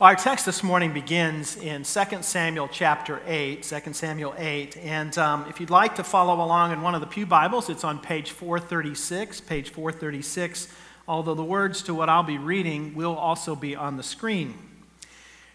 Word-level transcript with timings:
Our 0.00 0.16
text 0.16 0.46
this 0.46 0.62
morning 0.62 0.94
begins 0.94 1.58
in 1.58 1.82
2 1.82 2.22
Samuel 2.22 2.68
chapter 2.68 3.20
8, 3.26 3.62
2 3.62 3.92
Samuel 3.92 4.34
8. 4.38 4.78
And 4.78 5.18
um, 5.18 5.44
if 5.46 5.60
you'd 5.60 5.68
like 5.68 5.96
to 5.96 6.04
follow 6.04 6.42
along 6.42 6.72
in 6.72 6.80
one 6.80 6.94
of 6.94 7.02
the 7.02 7.06
Pew 7.06 7.26
Bibles, 7.26 7.68
it's 7.68 7.84
on 7.84 7.98
page 7.98 8.30
436, 8.30 9.42
page 9.42 9.68
436, 9.68 10.68
although 11.06 11.34
the 11.34 11.44
words 11.44 11.82
to 11.82 11.92
what 11.92 12.08
I'll 12.08 12.22
be 12.22 12.38
reading 12.38 12.94
will 12.94 13.14
also 13.14 13.54
be 13.54 13.76
on 13.76 13.98
the 13.98 14.02
screen. 14.02 14.54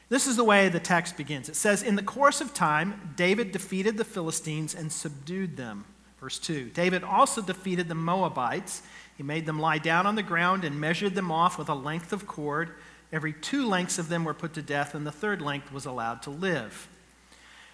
This 0.10 0.28
is 0.28 0.36
the 0.36 0.44
way 0.44 0.70
the 0.70 0.80
text 0.80 1.18
begins. 1.18 1.50
It 1.50 1.56
says, 1.56 1.82
In 1.82 1.96
the 1.96 2.04
course 2.04 2.40
of 2.40 2.54
time, 2.54 3.14
David 3.16 3.52
defeated 3.52 3.98
the 3.98 4.06
Philistines 4.06 4.76
and 4.76 4.92
subdued 4.92 5.58
them. 5.58 5.86
Verse 6.20 6.38
2 6.38 6.70
David 6.70 7.04
also 7.04 7.42
defeated 7.42 7.88
the 7.88 7.96
Moabites. 7.96 8.84
He 9.18 9.24
made 9.24 9.48
them 9.48 9.60
lie 9.60 9.80
down 9.80 10.06
on 10.06 10.14
the 10.14 10.22
ground 10.22 10.64
and 10.64 10.80
measured 10.80 11.16
them 11.16 11.32
off 11.32 11.58
with 11.58 11.68
a 11.68 11.74
length 11.74 12.14
of 12.14 12.28
cord 12.28 12.76
Every 13.12 13.33
two 13.33 13.67
lengths 13.67 13.99
of 13.99 14.10
them 14.10 14.24
were 14.24 14.33
put 14.33 14.53
to 14.53 14.62
death, 14.62 14.96
and 14.96 15.06
the 15.06 15.12
third 15.12 15.42
length 15.42 15.71
was 15.71 15.85
allowed 15.85 16.21
to 16.23 16.30
live. 16.30 16.88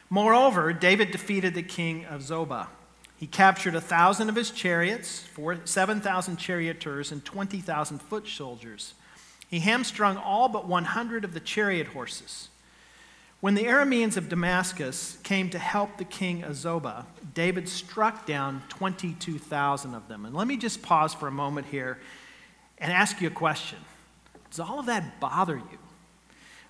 Moreover, 0.10 0.74
David 0.74 1.12
defeated 1.12 1.54
the 1.54 1.64
king 1.64 2.06
of 2.06 2.22
Zobah. 2.22 2.68
He 3.16 3.28
captured 3.28 3.76
a 3.76 3.82
thousand 3.82 4.30
of 4.30 4.36
his 4.36 4.52
chariots, 4.52 5.28
7,000 5.64 6.38
charioteers, 6.38 7.12
and 7.12 7.24
20,000 7.24 8.00
foot 8.00 8.28
soldiers. 8.28 8.94
He 9.48 9.60
hamstrung 9.60 10.18
all 10.18 10.50
but 10.50 10.68
100 10.68 11.24
of 11.24 11.34
the 11.34 11.40
chariot 11.40 11.88
horses. 11.88 12.50
When 13.42 13.56
the 13.56 13.66
Arameans 13.66 14.18
of 14.18 14.30
Damascus 14.30 15.18
came 15.24 15.50
to 15.50 15.60
help 15.60 15.98
the 15.98 16.04
king 16.04 16.44
of 16.44 16.54
Zobah, 16.54 17.06
David 17.34 17.68
struck 17.68 18.26
down 18.26 18.64
22,000 18.70 19.96
of 19.96 20.08
them. 20.08 20.26
And 20.26 20.36
let 20.36 20.48
me 20.48 20.58
just 20.58 20.82
pause 20.82 21.14
for 21.14 21.28
a 21.28 21.32
moment 21.32 21.68
here 21.68 22.00
and 22.78 22.92
ask 22.92 23.20
you 23.20 23.28
a 23.28 23.32
question. 23.32 23.80
Does 24.52 24.60
all 24.60 24.80
of 24.80 24.86
that 24.86 25.20
bother 25.20 25.56
you? 25.56 25.80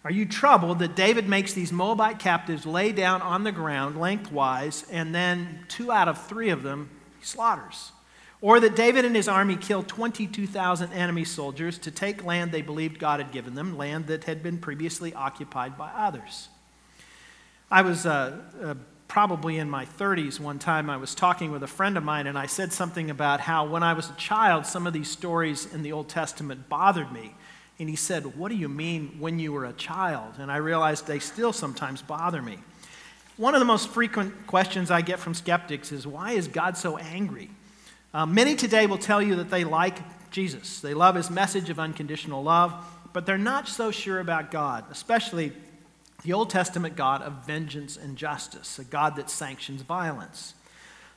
Are 0.03 0.11
you 0.11 0.25
troubled 0.25 0.79
that 0.79 0.95
David 0.95 1.27
makes 1.27 1.53
these 1.53 1.71
Moabite 1.71 2.19
captives 2.19 2.65
lay 2.65 2.91
down 2.91 3.21
on 3.21 3.43
the 3.43 3.51
ground 3.51 3.99
lengthwise, 3.99 4.85
and 4.89 5.13
then 5.13 5.65
two 5.67 5.91
out 5.91 6.07
of 6.07 6.25
three 6.25 6.49
of 6.49 6.63
them 6.63 6.89
he 7.19 7.25
slaughters? 7.25 7.91
Or 8.39 8.59
that 8.59 8.75
David 8.75 9.05
and 9.05 9.15
his 9.15 9.27
army 9.27 9.55
killed 9.55 9.87
22,000 9.87 10.91
enemy 10.93 11.23
soldiers 11.25 11.77
to 11.79 11.91
take 11.91 12.23
land 12.23 12.51
they 12.51 12.63
believed 12.63 12.97
God 12.97 13.19
had 13.19 13.31
given 13.31 13.53
them, 13.53 13.77
land 13.77 14.07
that 14.07 14.23
had 14.23 14.41
been 14.41 14.57
previously 14.57 15.13
occupied 15.13 15.77
by 15.77 15.91
others? 15.91 16.49
I 17.69 17.83
was 17.83 18.07
uh, 18.07 18.39
uh, 18.63 18.73
probably 19.07 19.57
in 19.57 19.69
my 19.69 19.85
30s 19.85 20.39
one 20.39 20.57
time. 20.57 20.89
I 20.89 20.97
was 20.97 21.13
talking 21.13 21.51
with 21.51 21.61
a 21.61 21.67
friend 21.67 21.97
of 21.97 22.03
mine, 22.03 22.25
and 22.25 22.39
I 22.39 22.47
said 22.47 22.73
something 22.73 23.11
about 23.11 23.41
how 23.41 23.67
when 23.67 23.83
I 23.83 23.93
was 23.93 24.09
a 24.09 24.15
child, 24.15 24.65
some 24.65 24.87
of 24.87 24.93
these 24.93 25.11
stories 25.11 25.71
in 25.71 25.83
the 25.83 25.91
Old 25.91 26.09
Testament 26.09 26.67
bothered 26.67 27.11
me. 27.11 27.35
And 27.81 27.89
he 27.89 27.95
said, 27.95 28.37
What 28.37 28.49
do 28.49 28.55
you 28.55 28.69
mean 28.69 29.15
when 29.17 29.39
you 29.39 29.51
were 29.51 29.65
a 29.65 29.73
child? 29.73 30.35
And 30.37 30.51
I 30.51 30.57
realized 30.57 31.07
they 31.07 31.17
still 31.17 31.51
sometimes 31.51 32.03
bother 32.03 32.39
me. 32.39 32.59
One 33.37 33.55
of 33.55 33.59
the 33.59 33.65
most 33.65 33.89
frequent 33.89 34.45
questions 34.45 34.91
I 34.91 35.01
get 35.01 35.17
from 35.17 35.33
skeptics 35.33 35.91
is, 35.91 36.05
Why 36.05 36.33
is 36.33 36.47
God 36.47 36.77
so 36.77 36.97
angry? 36.97 37.49
Uh, 38.13 38.27
many 38.27 38.55
today 38.55 38.85
will 38.85 38.99
tell 38.99 39.19
you 39.19 39.35
that 39.37 39.49
they 39.49 39.63
like 39.63 39.97
Jesus, 40.29 40.79
they 40.79 40.93
love 40.93 41.15
his 41.15 41.31
message 41.31 41.71
of 41.71 41.79
unconditional 41.79 42.43
love, 42.43 42.71
but 43.13 43.25
they're 43.25 43.37
not 43.39 43.67
so 43.67 43.89
sure 43.89 44.19
about 44.19 44.51
God, 44.51 44.85
especially 44.91 45.51
the 46.21 46.33
Old 46.33 46.51
Testament 46.51 46.95
God 46.95 47.23
of 47.23 47.47
vengeance 47.47 47.97
and 47.97 48.15
justice, 48.15 48.77
a 48.77 48.83
God 48.83 49.15
that 49.15 49.31
sanctions 49.31 49.81
violence. 49.81 50.53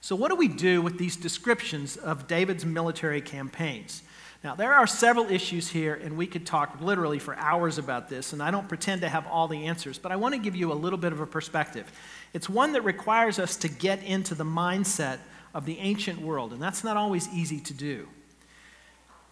So, 0.00 0.16
what 0.16 0.30
do 0.30 0.36
we 0.36 0.48
do 0.48 0.80
with 0.80 0.96
these 0.96 1.14
descriptions 1.14 1.98
of 1.98 2.26
David's 2.26 2.64
military 2.64 3.20
campaigns? 3.20 4.02
Now, 4.44 4.54
there 4.54 4.74
are 4.74 4.86
several 4.86 5.30
issues 5.30 5.70
here, 5.70 5.94
and 5.94 6.18
we 6.18 6.26
could 6.26 6.44
talk 6.44 6.76
literally 6.82 7.18
for 7.18 7.34
hours 7.34 7.78
about 7.78 8.10
this, 8.10 8.34
and 8.34 8.42
I 8.42 8.50
don't 8.50 8.68
pretend 8.68 9.00
to 9.00 9.08
have 9.08 9.26
all 9.26 9.48
the 9.48 9.64
answers, 9.64 9.96
but 9.96 10.12
I 10.12 10.16
want 10.16 10.34
to 10.34 10.38
give 10.38 10.54
you 10.54 10.70
a 10.70 10.74
little 10.74 10.98
bit 10.98 11.14
of 11.14 11.20
a 11.20 11.26
perspective. 11.26 11.90
It's 12.34 12.46
one 12.46 12.74
that 12.74 12.82
requires 12.82 13.38
us 13.38 13.56
to 13.56 13.68
get 13.68 14.02
into 14.02 14.34
the 14.34 14.44
mindset 14.44 15.20
of 15.54 15.64
the 15.64 15.78
ancient 15.78 16.20
world, 16.20 16.52
and 16.52 16.60
that's 16.60 16.84
not 16.84 16.98
always 16.98 17.26
easy 17.30 17.58
to 17.60 17.72
do. 17.72 18.06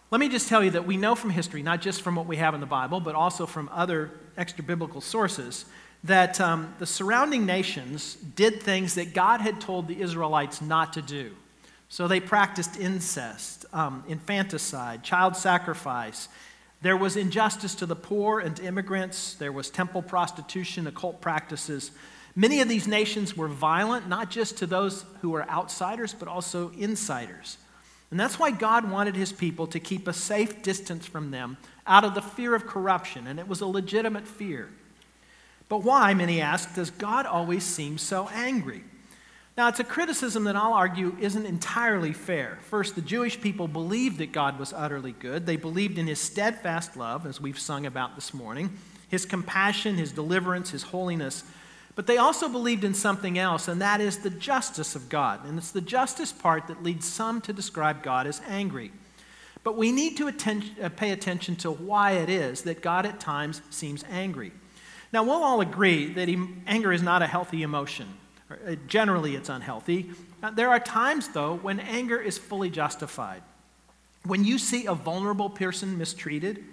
Let 0.09 0.19
me 0.19 0.29
just 0.29 0.49
tell 0.49 0.63
you 0.63 0.71
that 0.71 0.87
we 0.87 0.97
know 0.97 1.13
from 1.13 1.29
history, 1.29 1.61
not 1.61 1.79
just 1.79 2.01
from 2.01 2.15
what 2.15 2.25
we 2.25 2.37
have 2.37 2.55
in 2.55 2.59
the 2.59 2.65
Bible, 2.65 2.99
but 2.99 3.13
also 3.13 3.45
from 3.45 3.69
other 3.71 4.09
extra 4.35 4.63
biblical 4.63 4.99
sources, 4.99 5.65
that 6.03 6.41
um, 6.41 6.73
the 6.79 6.87
surrounding 6.87 7.45
nations 7.45 8.15
did 8.15 8.63
things 8.63 8.95
that 8.95 9.13
God 9.13 9.41
had 9.41 9.61
told 9.61 9.87
the 9.87 10.01
Israelites 10.01 10.59
not 10.59 10.93
to 10.93 11.03
do. 11.03 11.35
So 11.93 12.07
they 12.07 12.19
practiced 12.19 12.79
incest, 12.79 13.67
um, 13.71 14.03
infanticide, 14.07 15.03
child 15.03 15.37
sacrifice. 15.37 16.27
There 16.81 16.97
was 16.97 17.15
injustice 17.15 17.75
to 17.75 17.85
the 17.85 17.95
poor 17.95 18.39
and 18.39 18.59
immigrants. 18.59 19.35
There 19.35 19.51
was 19.51 19.69
temple 19.69 20.01
prostitution, 20.01 20.87
occult 20.87 21.21
practices. 21.21 21.91
Many 22.35 22.61
of 22.61 22.67
these 22.67 22.87
nations 22.87 23.37
were 23.37 23.47
violent, 23.47 24.09
not 24.09 24.31
just 24.31 24.57
to 24.57 24.65
those 24.65 25.05
who 25.21 25.29
were 25.29 25.47
outsiders, 25.47 26.15
but 26.15 26.27
also 26.27 26.71
insiders. 26.79 27.59
And 28.09 28.19
that's 28.19 28.39
why 28.39 28.49
God 28.49 28.89
wanted 28.89 29.15
his 29.15 29.31
people 29.31 29.67
to 29.67 29.79
keep 29.79 30.07
a 30.07 30.13
safe 30.13 30.63
distance 30.63 31.05
from 31.05 31.29
them 31.29 31.57
out 31.85 32.03
of 32.03 32.15
the 32.15 32.23
fear 32.23 32.55
of 32.55 32.65
corruption, 32.65 33.27
and 33.27 33.39
it 33.39 33.47
was 33.47 33.61
a 33.61 33.67
legitimate 33.67 34.27
fear. 34.27 34.67
But 35.69 35.83
why, 35.83 36.15
many 36.15 36.41
ask, 36.41 36.73
does 36.73 36.89
God 36.89 37.27
always 37.27 37.63
seem 37.63 37.99
so 37.99 38.29
angry? 38.33 38.83
Now, 39.55 39.67
it's 39.67 39.79
a 39.79 39.83
criticism 39.83 40.45
that 40.45 40.55
I'll 40.55 40.73
argue 40.73 41.15
isn't 41.19 41.45
entirely 41.45 42.11
fair. 42.11 42.57
First, 42.69 42.95
the 42.95 43.01
Jewish 43.01 43.39
people 43.39 43.67
believed 43.67 44.17
that 44.17 44.31
God 44.31 44.57
was 44.57 44.73
utterly 44.73 45.11
good. 45.11 45.45
They 45.45 45.57
believed 45.57 45.99
in 45.99 46.07
his 46.07 46.19
steadfast 46.19 46.97
love, 46.97 47.27
as 47.27 47.39
we've 47.39 47.59
sung 47.59 47.85
about 47.85 48.15
this 48.15 48.33
morning, 48.33 48.75
his 49.09 49.25
compassion, 49.25 49.95
his 49.95 50.11
deliverance, 50.11 50.71
his 50.71 50.81
holiness. 50.83 51.43
But 51.93 52.07
they 52.07 52.17
also 52.17 52.49
believed 52.49 52.83
in 52.83 52.95
something 52.95 53.37
else, 53.37 53.67
and 53.67 53.79
that 53.79 54.01
is 54.01 54.17
the 54.17 54.31
justice 54.31 54.95
of 54.95 55.07
God. 55.07 55.45
And 55.45 55.59
it's 55.59 55.69
the 55.69 55.81
justice 55.81 56.31
part 56.31 56.65
that 56.65 56.81
leads 56.81 57.07
some 57.07 57.39
to 57.41 57.53
describe 57.53 58.01
God 58.01 58.25
as 58.25 58.41
angry. 58.47 58.91
But 59.63 59.77
we 59.77 59.91
need 59.91 60.17
to 60.17 60.27
atten- 60.27 60.75
uh, 60.81 60.89
pay 60.89 61.11
attention 61.11 61.57
to 61.57 61.69
why 61.69 62.13
it 62.13 62.27
is 62.27 62.63
that 62.63 62.81
God 62.81 63.05
at 63.05 63.19
times 63.19 63.61
seems 63.69 64.03
angry. 64.09 64.51
Now, 65.11 65.23
we'll 65.23 65.43
all 65.43 65.61
agree 65.61 66.11
that 66.13 66.27
anger 66.65 66.91
is 66.91 67.03
not 67.03 67.21
a 67.21 67.27
healthy 67.27 67.61
emotion. 67.61 68.07
Uh, 68.49 68.75
generally, 68.87 69.35
it's 69.35 69.49
unhealthy. 69.49 70.11
Uh, 70.41 70.51
there 70.51 70.69
are 70.69 70.79
times, 70.79 71.29
though, 71.29 71.55
when 71.55 71.79
anger 71.79 72.19
is 72.19 72.37
fully 72.37 72.69
justified. 72.69 73.41
When 74.25 74.43
you 74.43 74.57
see 74.57 74.85
a 74.85 74.93
vulnerable 74.93 75.49
person 75.49 75.97
mistreated 75.97 76.63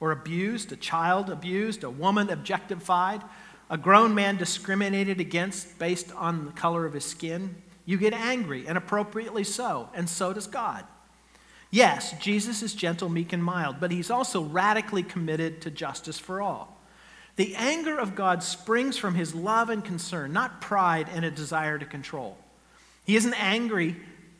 or 0.00 0.12
abused, 0.12 0.72
a 0.72 0.76
child 0.76 1.30
abused, 1.30 1.84
a 1.84 1.90
woman 1.90 2.30
objectified, 2.30 3.22
a 3.70 3.78
grown 3.78 4.14
man 4.14 4.36
discriminated 4.36 5.20
against 5.20 5.78
based 5.78 6.12
on 6.14 6.46
the 6.46 6.52
color 6.52 6.86
of 6.86 6.94
his 6.94 7.04
skin, 7.04 7.54
you 7.84 7.96
get 7.96 8.12
angry, 8.12 8.66
and 8.66 8.76
appropriately 8.76 9.44
so, 9.44 9.88
and 9.94 10.08
so 10.08 10.32
does 10.32 10.46
God. 10.46 10.84
Yes, 11.70 12.12
Jesus 12.18 12.62
is 12.62 12.74
gentle, 12.74 13.08
meek, 13.08 13.32
and 13.32 13.44
mild, 13.44 13.76
but 13.80 13.90
he's 13.90 14.10
also 14.10 14.42
radically 14.42 15.02
committed 15.02 15.60
to 15.62 15.70
justice 15.70 16.18
for 16.18 16.40
all. 16.40 16.77
The 17.38 17.54
anger 17.54 17.96
of 17.96 18.16
God 18.16 18.42
springs 18.42 18.96
from 18.96 19.14
his 19.14 19.32
love 19.32 19.70
and 19.70 19.84
concern, 19.84 20.32
not 20.32 20.60
pride 20.60 21.08
and 21.14 21.24
a 21.24 21.30
desire 21.30 21.78
to 21.78 21.86
control. 21.86 22.36
He 23.04 23.14
isn't 23.14 23.34
angry 23.34 23.94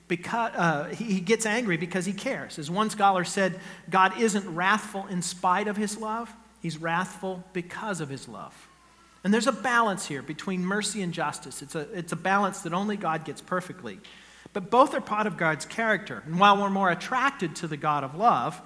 because 0.09 0.53
uh, 0.57 0.85
he 0.89 1.21
gets 1.21 1.47
angry 1.47 1.77
because 1.77 2.07
he 2.07 2.13
cares. 2.13 2.59
As 2.59 2.69
one 2.69 2.91
scholar 2.91 3.23
said, 3.23 3.61
God 3.89 4.19
isn't 4.19 4.53
wrathful 4.53 5.07
in 5.07 5.23
spite 5.23 5.69
of 5.69 5.77
his 5.77 5.97
love, 5.97 6.29
he's 6.61 6.77
wrathful 6.77 7.45
because 7.53 8.01
of 8.01 8.09
his 8.09 8.27
love. 8.27 8.69
And 9.23 9.33
there's 9.33 9.47
a 9.47 9.53
balance 9.53 10.07
here 10.07 10.23
between 10.23 10.67
mercy 10.67 11.01
and 11.01 11.15
justice. 11.15 11.63
It's 11.63 11.77
a, 11.77 11.87
it's 11.97 12.11
a 12.11 12.17
balance 12.17 12.63
that 12.63 12.73
only 12.73 12.97
God 12.97 13.25
gets 13.25 13.41
perfectly. 13.41 14.01
But 14.53 14.73
both 14.73 14.93
are 14.93 15.01
part 15.01 15.29
of 15.29 15.37
God's 15.37 15.67
character. 15.67 16.25
And 16.27 16.41
while 16.41 16.61
we're 16.61 16.69
more 16.69 16.91
attracted 16.91 17.55
to 17.57 17.69
the 17.69 17.77
God 17.77 18.03
of 18.03 18.17
love, 18.17 18.61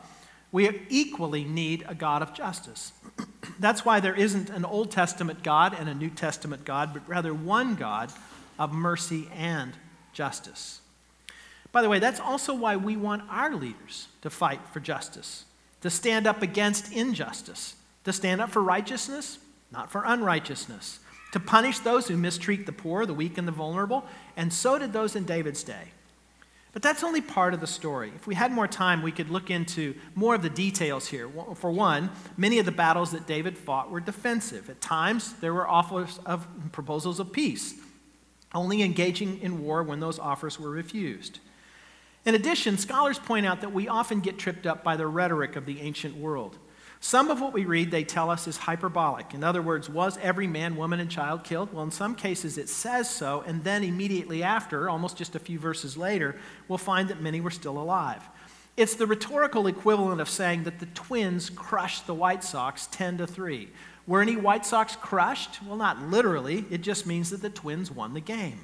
we 0.50 0.80
equally 0.88 1.44
need 1.44 1.84
a 1.86 1.94
God 1.94 2.22
of 2.22 2.32
justice. 2.32 2.92
That's 3.58 3.84
why 3.84 4.00
there 4.00 4.14
isn't 4.14 4.50
an 4.50 4.64
Old 4.64 4.90
Testament 4.90 5.42
God 5.42 5.76
and 5.78 5.88
a 5.88 5.94
New 5.94 6.10
Testament 6.10 6.64
God, 6.64 6.92
but 6.92 7.08
rather 7.08 7.32
one 7.32 7.74
God 7.74 8.12
of 8.58 8.72
mercy 8.72 9.28
and 9.34 9.72
justice. 10.12 10.80
By 11.72 11.82
the 11.82 11.88
way, 11.88 11.98
that's 11.98 12.20
also 12.20 12.54
why 12.54 12.76
we 12.76 12.96
want 12.96 13.22
our 13.30 13.54
leaders 13.54 14.08
to 14.20 14.30
fight 14.30 14.60
for 14.72 14.80
justice, 14.80 15.44
to 15.80 15.90
stand 15.90 16.26
up 16.26 16.42
against 16.42 16.92
injustice, 16.92 17.76
to 18.04 18.12
stand 18.12 18.40
up 18.40 18.50
for 18.50 18.62
righteousness, 18.62 19.38
not 19.70 19.90
for 19.90 20.02
unrighteousness, 20.04 21.00
to 21.32 21.40
punish 21.40 21.78
those 21.78 22.08
who 22.08 22.16
mistreat 22.16 22.66
the 22.66 22.72
poor, 22.72 23.06
the 23.06 23.14
weak, 23.14 23.38
and 23.38 23.48
the 23.48 23.52
vulnerable, 23.52 24.04
and 24.36 24.52
so 24.52 24.78
did 24.78 24.92
those 24.92 25.16
in 25.16 25.24
David's 25.24 25.62
day. 25.62 25.92
But 26.72 26.80
that's 26.80 27.04
only 27.04 27.20
part 27.20 27.52
of 27.52 27.60
the 27.60 27.66
story. 27.66 28.12
If 28.16 28.26
we 28.26 28.34
had 28.34 28.50
more 28.50 28.66
time, 28.66 29.02
we 29.02 29.12
could 29.12 29.28
look 29.28 29.50
into 29.50 29.94
more 30.14 30.34
of 30.34 30.42
the 30.42 30.48
details 30.48 31.06
here. 31.06 31.28
For 31.54 31.70
one, 31.70 32.10
many 32.38 32.58
of 32.58 32.64
the 32.64 32.72
battles 32.72 33.10
that 33.10 33.26
David 33.26 33.58
fought 33.58 33.90
were 33.90 34.00
defensive. 34.00 34.70
At 34.70 34.80
times, 34.80 35.34
there 35.34 35.52
were 35.52 35.68
offers 35.68 36.18
of 36.24 36.46
proposals 36.72 37.20
of 37.20 37.30
peace, 37.30 37.74
only 38.54 38.82
engaging 38.82 39.38
in 39.40 39.62
war 39.62 39.82
when 39.82 40.00
those 40.00 40.18
offers 40.18 40.58
were 40.58 40.70
refused. 40.70 41.40
In 42.24 42.34
addition, 42.34 42.78
scholars 42.78 43.18
point 43.18 43.44
out 43.44 43.60
that 43.60 43.72
we 43.72 43.88
often 43.88 44.20
get 44.20 44.38
tripped 44.38 44.66
up 44.66 44.82
by 44.82 44.96
the 44.96 45.06
rhetoric 45.06 45.56
of 45.56 45.66
the 45.66 45.80
ancient 45.80 46.16
world. 46.16 46.56
Some 47.04 47.32
of 47.32 47.40
what 47.40 47.52
we 47.52 47.64
read, 47.64 47.90
they 47.90 48.04
tell 48.04 48.30
us, 48.30 48.46
is 48.46 48.56
hyperbolic. 48.56 49.34
In 49.34 49.42
other 49.42 49.60
words, 49.60 49.90
was 49.90 50.16
every 50.22 50.46
man, 50.46 50.76
woman, 50.76 51.00
and 51.00 51.10
child 51.10 51.42
killed? 51.42 51.72
Well, 51.72 51.82
in 51.82 51.90
some 51.90 52.14
cases 52.14 52.56
it 52.56 52.68
says 52.68 53.10
so, 53.10 53.42
and 53.44 53.64
then 53.64 53.82
immediately 53.82 54.44
after, 54.44 54.88
almost 54.88 55.16
just 55.16 55.34
a 55.34 55.40
few 55.40 55.58
verses 55.58 55.96
later, 55.96 56.36
we'll 56.68 56.78
find 56.78 57.08
that 57.08 57.20
many 57.20 57.40
were 57.40 57.50
still 57.50 57.76
alive. 57.76 58.22
It's 58.76 58.94
the 58.94 59.08
rhetorical 59.08 59.66
equivalent 59.66 60.20
of 60.20 60.28
saying 60.28 60.62
that 60.62 60.78
the 60.78 60.86
Twins 60.86 61.50
crushed 61.50 62.06
the 62.06 62.14
White 62.14 62.44
Sox 62.44 62.86
10 62.92 63.18
to 63.18 63.26
3. 63.26 63.68
Were 64.06 64.22
any 64.22 64.36
White 64.36 64.64
Sox 64.64 64.94
crushed? 64.94 65.60
Well, 65.60 65.76
not 65.76 66.00
literally. 66.02 66.66
It 66.70 66.82
just 66.82 67.04
means 67.04 67.30
that 67.30 67.42
the 67.42 67.50
Twins 67.50 67.90
won 67.90 68.14
the 68.14 68.20
game. 68.20 68.60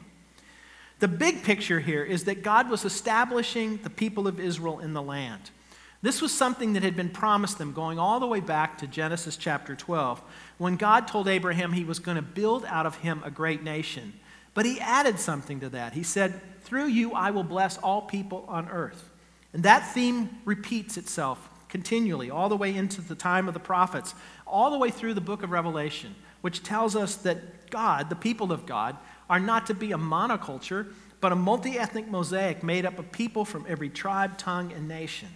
The 1.00 1.08
big 1.08 1.42
picture 1.42 1.80
here 1.80 2.04
is 2.04 2.22
that 2.24 2.44
God 2.44 2.70
was 2.70 2.84
establishing 2.84 3.78
the 3.78 3.90
people 3.90 4.28
of 4.28 4.38
Israel 4.38 4.78
in 4.78 4.94
the 4.94 5.02
land. 5.02 5.50
This 6.00 6.22
was 6.22 6.32
something 6.32 6.74
that 6.74 6.84
had 6.84 6.94
been 6.94 7.08
promised 7.08 7.58
them 7.58 7.72
going 7.72 7.98
all 7.98 8.20
the 8.20 8.26
way 8.26 8.40
back 8.40 8.78
to 8.78 8.86
Genesis 8.86 9.36
chapter 9.36 9.74
12, 9.74 10.22
when 10.56 10.76
God 10.76 11.08
told 11.08 11.26
Abraham 11.26 11.72
he 11.72 11.84
was 11.84 11.98
going 11.98 12.16
to 12.16 12.22
build 12.22 12.64
out 12.66 12.86
of 12.86 12.96
him 12.98 13.20
a 13.24 13.30
great 13.30 13.64
nation. 13.64 14.12
But 14.54 14.64
he 14.64 14.80
added 14.80 15.18
something 15.18 15.58
to 15.60 15.68
that. 15.70 15.94
He 15.94 16.04
said, 16.04 16.40
Through 16.62 16.86
you 16.86 17.12
I 17.12 17.30
will 17.32 17.42
bless 17.42 17.78
all 17.78 18.02
people 18.02 18.44
on 18.48 18.68
earth. 18.68 19.10
And 19.52 19.64
that 19.64 19.92
theme 19.92 20.38
repeats 20.44 20.96
itself 20.96 21.48
continually, 21.68 22.30
all 22.30 22.48
the 22.48 22.56
way 22.56 22.74
into 22.74 23.00
the 23.00 23.14
time 23.14 23.46
of 23.48 23.54
the 23.54 23.60
prophets, 23.60 24.14
all 24.46 24.70
the 24.70 24.78
way 24.78 24.90
through 24.90 25.14
the 25.14 25.20
book 25.20 25.42
of 25.42 25.50
Revelation, 25.50 26.14
which 26.40 26.62
tells 26.62 26.96
us 26.96 27.16
that 27.16 27.70
God, 27.70 28.08
the 28.08 28.16
people 28.16 28.52
of 28.52 28.66
God, 28.66 28.96
are 29.28 29.40
not 29.40 29.66
to 29.66 29.74
be 29.74 29.92
a 29.92 29.98
monoculture, 29.98 30.92
but 31.20 31.32
a 31.32 31.36
multi 31.36 31.78
ethnic 31.78 32.08
mosaic 32.08 32.62
made 32.62 32.86
up 32.86 32.98
of 32.98 33.12
people 33.12 33.44
from 33.44 33.66
every 33.68 33.90
tribe, 33.90 34.38
tongue, 34.38 34.72
and 34.72 34.88
nation. 34.88 35.28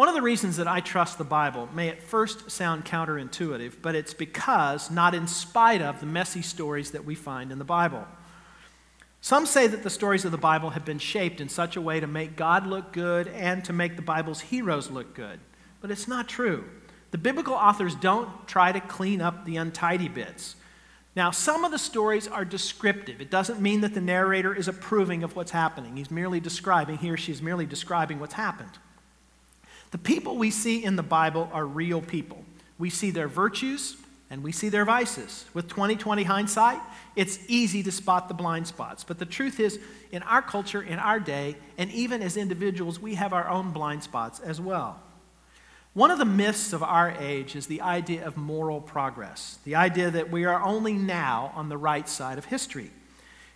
One 0.00 0.08
of 0.08 0.14
the 0.14 0.22
reasons 0.22 0.56
that 0.56 0.66
I 0.66 0.80
trust 0.80 1.18
the 1.18 1.24
Bible 1.24 1.68
may 1.74 1.90
at 1.90 2.02
first 2.02 2.50
sound 2.50 2.86
counterintuitive, 2.86 3.82
but 3.82 3.94
it's 3.94 4.14
because, 4.14 4.90
not 4.90 5.14
in 5.14 5.26
spite 5.26 5.82
of, 5.82 6.00
the 6.00 6.06
messy 6.06 6.40
stories 6.40 6.92
that 6.92 7.04
we 7.04 7.14
find 7.14 7.52
in 7.52 7.58
the 7.58 7.66
Bible. 7.66 8.06
Some 9.20 9.44
say 9.44 9.66
that 9.66 9.82
the 9.82 9.90
stories 9.90 10.24
of 10.24 10.32
the 10.32 10.38
Bible 10.38 10.70
have 10.70 10.86
been 10.86 10.98
shaped 10.98 11.38
in 11.38 11.50
such 11.50 11.76
a 11.76 11.82
way 11.82 12.00
to 12.00 12.06
make 12.06 12.34
God 12.34 12.66
look 12.66 12.94
good 12.94 13.28
and 13.28 13.62
to 13.66 13.74
make 13.74 13.96
the 13.96 14.00
Bible's 14.00 14.40
heroes 14.40 14.90
look 14.90 15.12
good. 15.12 15.38
But 15.82 15.90
it's 15.90 16.08
not 16.08 16.30
true. 16.30 16.64
The 17.10 17.18
biblical 17.18 17.52
authors 17.52 17.94
don't 17.94 18.48
try 18.48 18.72
to 18.72 18.80
clean 18.80 19.20
up 19.20 19.44
the 19.44 19.58
untidy 19.58 20.08
bits. 20.08 20.56
Now, 21.14 21.30
some 21.30 21.62
of 21.62 21.72
the 21.72 21.78
stories 21.78 22.26
are 22.26 22.46
descriptive. 22.46 23.20
It 23.20 23.30
doesn't 23.30 23.60
mean 23.60 23.82
that 23.82 23.92
the 23.92 24.00
narrator 24.00 24.54
is 24.54 24.66
approving 24.66 25.22
of 25.22 25.36
what's 25.36 25.50
happening. 25.50 25.98
He's 25.98 26.10
merely 26.10 26.40
describing, 26.40 26.96
he 26.96 27.10
or 27.10 27.18
she 27.18 27.32
is 27.32 27.42
merely 27.42 27.66
describing 27.66 28.18
what's 28.18 28.32
happened. 28.32 28.78
The 29.90 29.98
people 29.98 30.36
we 30.36 30.50
see 30.50 30.84
in 30.84 30.96
the 30.96 31.02
Bible 31.02 31.50
are 31.52 31.66
real 31.66 32.00
people. 32.00 32.44
We 32.78 32.90
see 32.90 33.10
their 33.10 33.28
virtues 33.28 33.96
and 34.30 34.44
we 34.44 34.52
see 34.52 34.68
their 34.68 34.84
vices. 34.84 35.44
With 35.54 35.68
2020 35.68 36.22
hindsight, 36.22 36.80
it's 37.16 37.40
easy 37.48 37.82
to 37.82 37.90
spot 37.90 38.28
the 38.28 38.34
blind 38.34 38.68
spots. 38.68 39.02
But 39.02 39.18
the 39.18 39.26
truth 39.26 39.58
is, 39.58 39.80
in 40.12 40.22
our 40.22 40.40
culture, 40.40 40.80
in 40.80 41.00
our 41.00 41.18
day, 41.18 41.56
and 41.76 41.90
even 41.90 42.22
as 42.22 42.36
individuals, 42.36 43.00
we 43.00 43.16
have 43.16 43.32
our 43.32 43.48
own 43.48 43.72
blind 43.72 44.04
spots 44.04 44.38
as 44.38 44.60
well. 44.60 45.00
One 45.92 46.12
of 46.12 46.18
the 46.18 46.24
myths 46.24 46.72
of 46.72 46.84
our 46.84 47.10
age 47.18 47.56
is 47.56 47.66
the 47.66 47.80
idea 47.80 48.24
of 48.24 48.36
moral 48.36 48.80
progress, 48.80 49.58
the 49.64 49.74
idea 49.74 50.08
that 50.12 50.30
we 50.30 50.44
are 50.44 50.62
only 50.62 50.92
now 50.92 51.50
on 51.56 51.68
the 51.68 51.76
right 51.76 52.08
side 52.08 52.38
of 52.38 52.44
history. 52.44 52.92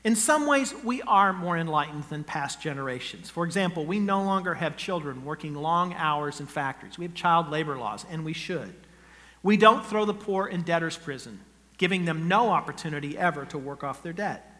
In 0.05 0.17
some 0.17 0.47
ways, 0.47 0.75
we 0.85 1.01
are 1.03 1.33
more 1.33 1.57
enlightened 1.57 2.05
than 2.11 2.25
past 2.25 2.61
generations. 2.61 3.31
For 3.31 3.47
example, 3.47 3.87
we 3.87 3.99
no 3.99 4.23
longer 4.23 4.53
have 4.53 4.77
children 4.77 5.25
working 5.25 5.55
long 5.55 5.95
hours 5.95 6.41
in 6.41 6.47
factories. 6.47 6.99
We 6.99 7.07
have 7.07 7.15
child 7.15 7.49
labor 7.49 7.79
laws, 7.79 8.05
and 8.11 8.23
we 8.23 8.35
should. 8.35 8.75
We 9.43 9.57
don't 9.57 9.85
throw 9.85 10.05
the 10.05 10.13
poor 10.13 10.47
in 10.47 10.61
debtor's 10.61 10.99
prison, 10.99 11.41
giving 11.79 12.05
them 12.05 12.29
no 12.29 12.51
opportunity 12.51 13.17
ever 13.17 13.47
to 13.47 13.57
work 13.57 13.83
off 13.83 14.03
their 14.03 14.13
debt. 14.13 14.51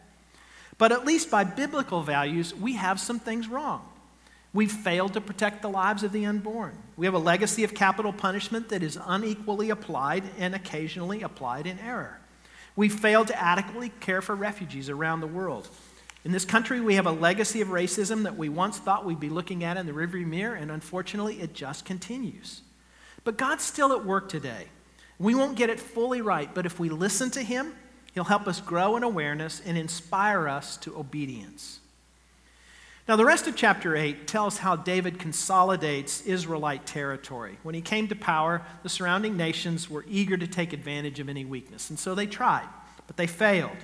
But 0.79 0.91
at 0.91 1.05
least 1.05 1.29
by 1.29 1.43
biblical 1.43 2.01
values, 2.01 2.55
we 2.55 2.73
have 2.73 2.99
some 2.99 3.19
things 3.19 3.47
wrong. 3.47 3.87
We've 4.51 4.71
failed 4.71 5.13
to 5.13 5.21
protect 5.21 5.61
the 5.61 5.69
lives 5.69 6.01
of 6.01 6.11
the 6.11 6.25
unborn. 6.25 6.75
We 6.97 7.05
have 7.05 7.13
a 7.13 7.19
legacy 7.19 7.63
of 7.63 7.75
capital 7.75 8.13
punishment 8.13 8.69
that 8.69 8.81
is 8.81 8.97
unequally 9.05 9.69
applied 9.69 10.23
and 10.39 10.55
occasionally 10.55 11.21
applied 11.21 11.67
in 11.67 11.77
error. 11.77 12.19
We 12.75 12.89
failed 12.89 13.27
to 13.27 13.41
adequately 13.41 13.89
care 13.99 14.21
for 14.21 14.35
refugees 14.35 14.89
around 14.89 15.21
the 15.21 15.27
world. 15.27 15.69
In 16.25 16.31
this 16.31 16.45
country, 16.45 16.81
we 16.81 16.95
have 16.95 17.05
a 17.05 17.11
legacy 17.11 17.61
of 17.61 17.69
racism 17.69 18.23
that 18.23 18.35
we 18.35 18.49
once 18.49 18.79
thought 18.79 19.05
we'd 19.05 19.19
be 19.19 19.29
looking 19.29 19.63
at 19.63 19.77
in 19.77 19.85
the 19.85 19.91
rearview 19.91 20.25
mirror, 20.25 20.55
and 20.55 20.71
unfortunately, 20.71 21.39
it 21.39 21.53
just 21.53 21.85
continues. 21.85 22.61
But 23.23 23.37
God's 23.37 23.63
still 23.63 23.93
at 23.93 24.05
work 24.05 24.27
today. 24.27 24.67
We 25.19 25.35
won't 25.35 25.55
get 25.55 25.69
it 25.69 25.79
fully 25.79 26.21
right, 26.21 26.53
but 26.53 26.65
if 26.65 26.79
we 26.79 26.89
listen 26.89 27.29
to 27.31 27.41
Him, 27.41 27.73
He'll 28.13 28.23
help 28.23 28.47
us 28.47 28.59
grow 28.59 28.97
in 28.97 29.03
awareness 29.03 29.61
and 29.65 29.77
inspire 29.77 30.47
us 30.47 30.77
to 30.77 30.97
obedience. 30.97 31.79
Now, 33.07 33.15
the 33.15 33.25
rest 33.25 33.45
of 33.45 33.55
chapter 33.55 33.95
8 33.95 34.25
tells 34.25 34.57
how 34.57 34.75
David 34.75 35.19
consolidates 35.19 36.21
Israelite 36.21 36.87
territory. 36.87 37.59
When 37.61 37.75
he 37.75 37.81
came 37.81 38.07
to 38.07 38.15
power, 38.15 38.63
the 38.81 38.89
surrounding 38.89 39.37
nations 39.37 39.87
were 39.87 40.03
eager 40.07 40.37
to 40.37 40.47
take 40.47 40.73
advantage 40.73 41.19
of 41.19 41.29
any 41.29 41.45
weakness, 41.45 41.91
and 41.91 41.99
so 41.99 42.15
they 42.15 42.25
tried, 42.25 42.67
but 43.05 43.15
they 43.15 43.27
failed. 43.27 43.77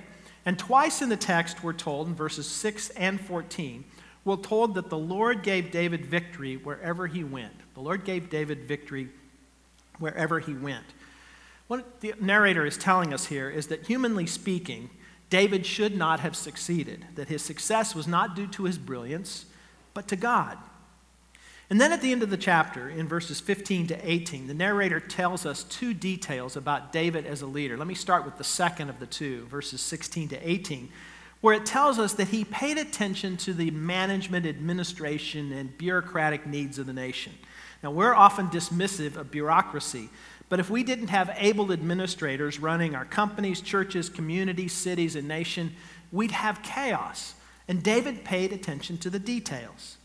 And 0.44 0.58
twice 0.58 1.02
in 1.02 1.08
the 1.08 1.16
text, 1.16 1.62
we're 1.62 1.72
told 1.72 2.08
in 2.08 2.16
verses 2.16 2.48
6 2.48 2.90
and 2.90 3.20
14, 3.20 3.84
we're 4.24 4.36
told 4.36 4.74
that 4.74 4.90
the 4.90 4.98
Lord 4.98 5.44
gave 5.44 5.70
David 5.70 6.04
victory 6.04 6.56
wherever 6.56 7.06
he 7.06 7.22
went. 7.22 7.54
The 7.74 7.80
Lord 7.80 8.04
gave 8.04 8.28
David 8.28 8.64
victory 8.64 9.08
wherever 10.00 10.40
he 10.40 10.54
went. 10.54 10.86
What 11.68 12.00
the 12.00 12.14
narrator 12.20 12.66
is 12.66 12.76
telling 12.76 13.14
us 13.14 13.26
here 13.26 13.48
is 13.48 13.68
that, 13.68 13.86
humanly 13.86 14.26
speaking, 14.26 14.90
David 15.32 15.64
should 15.64 15.96
not 15.96 16.20
have 16.20 16.36
succeeded, 16.36 17.06
that 17.14 17.28
his 17.28 17.40
success 17.40 17.94
was 17.94 18.06
not 18.06 18.36
due 18.36 18.46
to 18.48 18.64
his 18.64 18.76
brilliance, 18.76 19.46
but 19.94 20.06
to 20.08 20.14
God. 20.14 20.58
And 21.70 21.80
then 21.80 21.90
at 21.90 22.02
the 22.02 22.12
end 22.12 22.22
of 22.22 22.28
the 22.28 22.36
chapter, 22.36 22.90
in 22.90 23.08
verses 23.08 23.40
15 23.40 23.86
to 23.86 24.10
18, 24.10 24.46
the 24.46 24.52
narrator 24.52 25.00
tells 25.00 25.46
us 25.46 25.64
two 25.64 25.94
details 25.94 26.54
about 26.54 26.92
David 26.92 27.24
as 27.24 27.40
a 27.40 27.46
leader. 27.46 27.78
Let 27.78 27.86
me 27.86 27.94
start 27.94 28.26
with 28.26 28.36
the 28.36 28.44
second 28.44 28.90
of 28.90 29.00
the 29.00 29.06
two, 29.06 29.46
verses 29.46 29.80
16 29.80 30.28
to 30.28 30.46
18, 30.46 30.90
where 31.40 31.54
it 31.54 31.64
tells 31.64 31.98
us 31.98 32.12
that 32.12 32.28
he 32.28 32.44
paid 32.44 32.76
attention 32.76 33.38
to 33.38 33.54
the 33.54 33.70
management, 33.70 34.44
administration, 34.44 35.50
and 35.50 35.78
bureaucratic 35.78 36.46
needs 36.46 36.78
of 36.78 36.84
the 36.84 36.92
nation. 36.92 37.32
Now, 37.82 37.90
we're 37.90 38.14
often 38.14 38.48
dismissive 38.48 39.16
of 39.16 39.30
bureaucracy, 39.30 40.10
but 40.52 40.60
if 40.60 40.68
we 40.68 40.82
didn't 40.82 41.08
have 41.08 41.34
able 41.38 41.72
administrators 41.72 42.60
running 42.60 42.94
our 42.94 43.06
companies, 43.06 43.62
churches, 43.62 44.10
communities, 44.10 44.74
cities, 44.74 45.16
and 45.16 45.26
nation, 45.26 45.74
we'd 46.12 46.30
have 46.30 46.62
chaos. 46.62 47.32
And 47.68 47.82
David 47.82 48.22
paid 48.22 48.52
attention 48.52 48.98
to 48.98 49.08
the 49.08 49.18
details. 49.18 49.96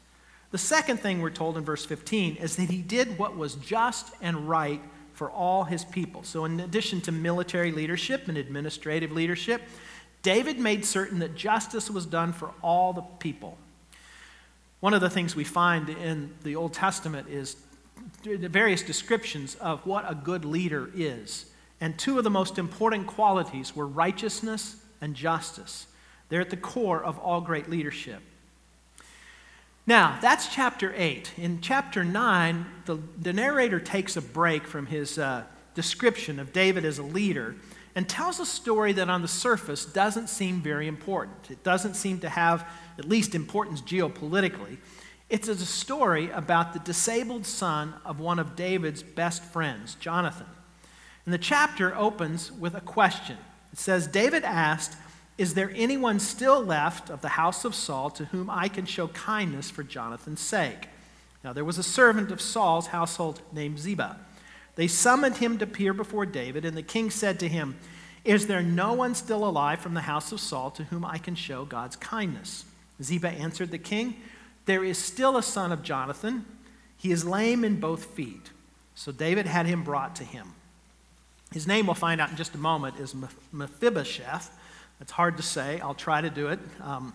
The 0.52 0.58
second 0.58 1.02
thing 1.02 1.20
we're 1.20 1.32
told 1.32 1.58
in 1.58 1.66
verse 1.66 1.86
15 1.86 2.38
is 2.38 2.56
that 2.56 2.70
he 2.70 2.82
did 2.82 3.20
what 3.20 3.36
was 3.36 3.56
just 3.56 4.14
and 4.22 4.48
right 4.48 4.80
for 5.12 5.30
all 5.30 5.66
his 5.66 5.84
people. 5.84 6.24
So, 6.24 6.46
in 6.46 6.62
addition 6.62 7.02
to 7.02 7.12
military 7.12 7.74
leadership 7.74 8.30
and 8.30 8.38
administrative 8.38 9.12
leadership, 9.12 9.64
David 10.22 10.60
made 10.60 10.86
certain 10.86 11.20
that 11.20 11.36
justice 11.36 11.92
was 11.92 12.06
done 12.06 12.32
for 12.32 12.54
all 12.64 12.94
the 12.94 13.02
people. 13.02 13.58
One 14.80 14.94
of 14.94 15.02
the 15.02 15.10
things 15.10 15.36
we 15.36 15.44
find 15.44 15.90
in 15.90 16.34
the 16.44 16.56
Old 16.56 16.72
Testament 16.72 17.28
is 17.28 17.58
the 18.24 18.50
various 18.50 18.82
descriptions 18.82 19.56
of 19.56 19.86
what 19.86 20.10
a 20.10 20.16
good 20.16 20.46
leader 20.46 20.90
is. 20.96 21.48
And 21.80 21.98
two 21.98 22.18
of 22.18 22.24
the 22.24 22.30
most 22.30 22.58
important 22.58 23.08
qualities 23.08 23.76
were 23.76 23.86
righteousness 23.86 24.78
and 25.00 25.16
justice. 25.16 25.88
They're 26.30 26.42
at 26.42 26.50
the 26.50 26.58
core 26.58 27.04
of 27.04 27.20
all 27.20 27.42
great 27.42 27.70
leadership. 27.70 28.22
Now, 29.86 30.18
that's 30.22 30.54
chapter 30.54 30.94
8. 30.98 31.34
In 31.38 31.62
chapter 31.62 32.04
9, 32.04 32.66
the, 32.86 33.00
the 33.22 33.32
narrator 33.32 33.80
takes 33.80 34.18
a 34.18 34.22
break 34.22 34.68
from 34.68 34.88
his 34.88 35.18
uh, 35.18 35.44
description 35.76 36.40
of 36.40 36.52
David 36.52 36.84
as 36.84 36.98
a 37.00 37.04
leader 37.04 37.56
and 37.96 38.08
tells 38.08 38.40
a 38.40 38.46
story 38.46 38.92
that 38.94 39.10
on 39.10 39.22
the 39.22 39.28
surface 39.28 39.86
doesn't 39.86 40.28
seem 40.28 40.62
very 40.62 40.88
important. 40.88 41.50
It 41.50 41.64
doesn't 41.64 41.94
seem 41.94 42.20
to 42.20 42.30
have 42.30 42.68
at 43.00 43.06
least 43.06 43.34
importance 43.34 43.82
geopolitically. 43.82 44.78
It's 45.30 45.50
a 45.50 45.58
story 45.58 46.30
about 46.30 46.72
the 46.72 46.80
disabled 46.80 47.46
son 47.46 47.96
of 48.06 48.20
one 48.20 48.40
of 48.40 48.56
David's 48.56 49.04
best 49.04 49.44
friends, 49.44 49.96
Jonathan. 49.96 50.48
And 51.26 51.34
the 51.34 51.38
chapter 51.38 51.94
opens 51.96 52.50
with 52.52 52.74
a 52.76 52.82
question. 52.82 53.38
It 53.74 53.80
says, 53.80 54.08
David 54.08 54.46
asked, 54.46 54.96
Is 55.38 55.54
there 55.54 55.74
anyone 55.76 56.22
still 56.22 56.64
left 56.64 57.10
of 57.10 57.20
the 57.22 57.30
house 57.30 57.66
of 57.66 57.76
Saul 57.76 58.10
to 58.12 58.26
whom 58.26 58.50
I 58.50 58.70
can 58.70 58.86
show 58.86 59.10
kindness 59.10 59.70
for 59.70 59.84
Jonathan's 59.84 60.40
sake? 60.40 60.88
Now, 61.44 61.52
there 61.52 61.66
was 61.66 61.78
a 61.78 61.84
servant 61.84 62.32
of 62.32 62.40
Saul's 62.40 62.88
household 62.88 63.42
named 63.52 63.80
Ziba. 63.80 64.18
They 64.76 64.88
summoned 64.88 65.38
him 65.38 65.58
to 65.58 65.66
appear 65.66 65.94
before 65.94 66.26
David, 66.26 66.64
and 66.64 66.78
the 66.78 66.82
king 66.82 67.10
said 67.10 67.38
to 67.40 67.50
him, 67.50 67.78
Is 68.24 68.48
there 68.48 68.64
no 68.64 68.94
one 68.94 69.14
still 69.14 69.46
alive 69.46 69.80
from 69.80 69.94
the 69.94 70.02
house 70.02 70.32
of 70.32 70.40
Saul 70.40 70.72
to 70.72 70.86
whom 70.86 71.04
I 71.04 71.18
can 71.18 71.36
show 71.36 71.66
God's 71.66 71.98
kindness? 71.98 72.64
Ziba 73.04 73.30
answered 73.30 73.72
the 73.72 73.78
king, 73.78 74.16
there 74.68 74.84
is 74.84 74.98
still 74.98 75.38
a 75.38 75.44
son 75.44 75.72
of 75.72 75.82
Jonathan. 75.82 76.46
He 76.98 77.12
is 77.12 77.26
lame 77.26 77.64
in 77.64 77.80
both 77.80 78.06
feet. 78.06 78.52
So 78.94 79.12
David 79.12 79.48
had 79.48 79.66
him 79.66 79.84
brought 79.84 80.16
to 80.18 80.24
him. 80.24 80.54
His 81.52 81.66
name, 81.66 81.88
we'll 81.88 81.96
find 81.96 82.20
out 82.20 82.30
in 82.30 82.36
just 82.36 82.54
a 82.54 82.60
moment, 82.60 83.00
is 83.00 83.16
Mephibosheth. 83.52 84.52
It's 85.00 85.12
hard 85.12 85.38
to 85.38 85.44
say. 85.44 85.80
I'll 85.80 85.94
try 85.94 86.22
to 86.22 86.30
do 86.30 86.50
it. 86.50 86.60
Um, 86.82 87.14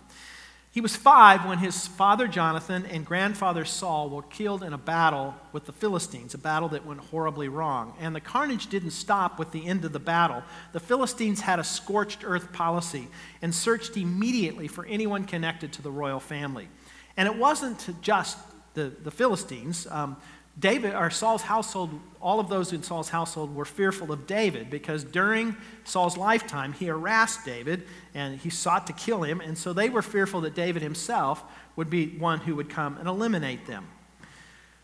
he 0.72 0.80
was 0.80 0.96
five 0.96 1.44
when 1.44 1.58
his 1.58 1.86
father 1.86 2.26
Jonathan 2.26 2.86
and 2.86 3.04
grandfather 3.04 3.66
Saul 3.66 4.08
were 4.08 4.22
killed 4.22 4.62
in 4.62 4.72
a 4.72 4.78
battle 4.78 5.34
with 5.52 5.66
the 5.66 5.72
Philistines, 5.72 6.32
a 6.32 6.38
battle 6.38 6.70
that 6.70 6.86
went 6.86 7.00
horribly 7.00 7.48
wrong. 7.48 7.94
And 8.00 8.16
the 8.16 8.20
carnage 8.22 8.68
didn't 8.68 8.92
stop 8.92 9.38
with 9.38 9.52
the 9.52 9.66
end 9.66 9.84
of 9.84 9.92
the 9.92 9.98
battle. 9.98 10.42
The 10.72 10.80
Philistines 10.80 11.42
had 11.42 11.58
a 11.58 11.64
scorched 11.64 12.24
earth 12.24 12.54
policy 12.54 13.08
and 13.42 13.54
searched 13.54 13.98
immediately 13.98 14.66
for 14.66 14.86
anyone 14.86 15.24
connected 15.24 15.74
to 15.74 15.82
the 15.82 15.90
royal 15.90 16.20
family. 16.20 16.68
And 17.16 17.28
it 17.28 17.36
wasn't 17.36 18.00
just 18.02 18.38
the, 18.74 18.92
the 19.02 19.10
Philistines. 19.10 19.86
Um, 19.90 20.16
David 20.58 20.94
or 20.94 21.08
Saul's 21.08 21.42
household, 21.42 21.98
all 22.20 22.38
of 22.38 22.48
those 22.48 22.72
in 22.72 22.82
Saul's 22.82 23.08
household 23.08 23.54
were 23.54 23.64
fearful 23.64 24.12
of 24.12 24.26
David 24.26 24.68
because 24.68 25.02
during 25.02 25.56
Saul's 25.84 26.16
lifetime 26.16 26.74
he 26.74 26.86
harassed 26.86 27.44
David 27.44 27.84
and 28.14 28.38
he 28.38 28.50
sought 28.50 28.86
to 28.88 28.92
kill 28.92 29.22
him, 29.22 29.40
and 29.40 29.56
so 29.56 29.72
they 29.72 29.88
were 29.88 30.02
fearful 30.02 30.42
that 30.42 30.54
David 30.54 30.82
himself 30.82 31.42
would 31.74 31.88
be 31.88 32.18
one 32.18 32.40
who 32.40 32.54
would 32.56 32.68
come 32.68 32.98
and 32.98 33.08
eliminate 33.08 33.66
them. 33.66 33.88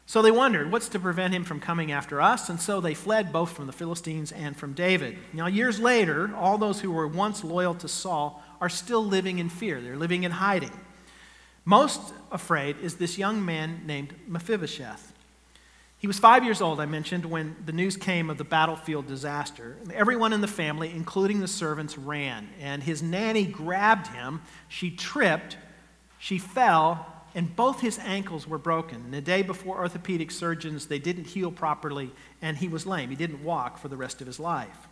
So 0.06 0.22
they 0.22 0.30
wondered, 0.30 0.72
what's 0.72 0.88
to 0.88 0.98
prevent 0.98 1.34
him 1.34 1.44
from 1.44 1.60
coming 1.60 1.92
after 1.92 2.18
us? 2.22 2.48
And 2.48 2.58
so 2.58 2.80
they 2.80 2.94
fled 2.94 3.30
both 3.30 3.52
from 3.52 3.66
the 3.66 3.74
Philistines 3.74 4.32
and 4.32 4.56
from 4.56 4.72
David. 4.72 5.18
Now, 5.34 5.48
years 5.48 5.78
later, 5.78 6.34
all 6.34 6.56
those 6.56 6.80
who 6.80 6.90
were 6.90 7.06
once 7.06 7.44
loyal 7.44 7.74
to 7.74 7.88
Saul 7.88 8.42
are 8.58 8.70
still 8.70 9.04
living 9.04 9.38
in 9.38 9.50
fear. 9.50 9.82
They're 9.82 9.98
living 9.98 10.22
in 10.24 10.30
hiding. 10.30 10.72
Most 11.68 12.14
afraid 12.32 12.78
is 12.80 12.96
this 12.96 13.18
young 13.18 13.44
man 13.44 13.82
named 13.84 14.14
Mephibosheth. 14.26 15.12
He 15.98 16.06
was 16.06 16.18
five 16.18 16.42
years 16.42 16.62
old, 16.62 16.80
I 16.80 16.86
mentioned, 16.86 17.26
when 17.26 17.56
the 17.66 17.72
news 17.72 17.94
came 17.94 18.30
of 18.30 18.38
the 18.38 18.44
battlefield 18.44 19.06
disaster. 19.06 19.76
Everyone 19.92 20.32
in 20.32 20.40
the 20.40 20.48
family, 20.48 20.90
including 20.90 21.40
the 21.40 21.46
servants, 21.46 21.98
ran, 21.98 22.48
and 22.58 22.82
his 22.82 23.02
nanny 23.02 23.44
grabbed 23.44 24.06
him. 24.06 24.40
She 24.68 24.90
tripped, 24.90 25.58
she 26.18 26.38
fell, 26.38 27.06
and 27.34 27.54
both 27.54 27.82
his 27.82 27.98
ankles 27.98 28.48
were 28.48 28.56
broken. 28.56 29.02
And 29.04 29.12
the 29.12 29.20
day 29.20 29.42
before 29.42 29.76
orthopedic 29.76 30.30
surgeons, 30.30 30.86
they 30.86 30.98
didn't 30.98 31.26
heal 31.26 31.52
properly, 31.52 32.12
and 32.40 32.56
he 32.56 32.68
was 32.68 32.86
lame. 32.86 33.10
He 33.10 33.16
didn't 33.16 33.44
walk 33.44 33.76
for 33.76 33.88
the 33.88 33.96
rest 33.98 34.22
of 34.22 34.26
his 34.26 34.40
life. 34.40 34.87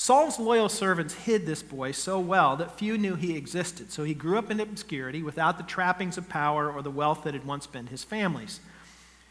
Saul's 0.00 0.38
loyal 0.38 0.68
servants 0.68 1.12
hid 1.12 1.44
this 1.44 1.60
boy 1.60 1.90
so 1.90 2.20
well 2.20 2.54
that 2.54 2.78
few 2.78 2.96
knew 2.96 3.16
he 3.16 3.36
existed. 3.36 3.90
So 3.90 4.04
he 4.04 4.14
grew 4.14 4.38
up 4.38 4.48
in 4.48 4.60
obscurity 4.60 5.24
without 5.24 5.58
the 5.58 5.64
trappings 5.64 6.16
of 6.16 6.28
power 6.28 6.70
or 6.70 6.82
the 6.82 6.90
wealth 6.90 7.24
that 7.24 7.34
had 7.34 7.44
once 7.44 7.66
been 7.66 7.88
his 7.88 8.04
family's. 8.04 8.60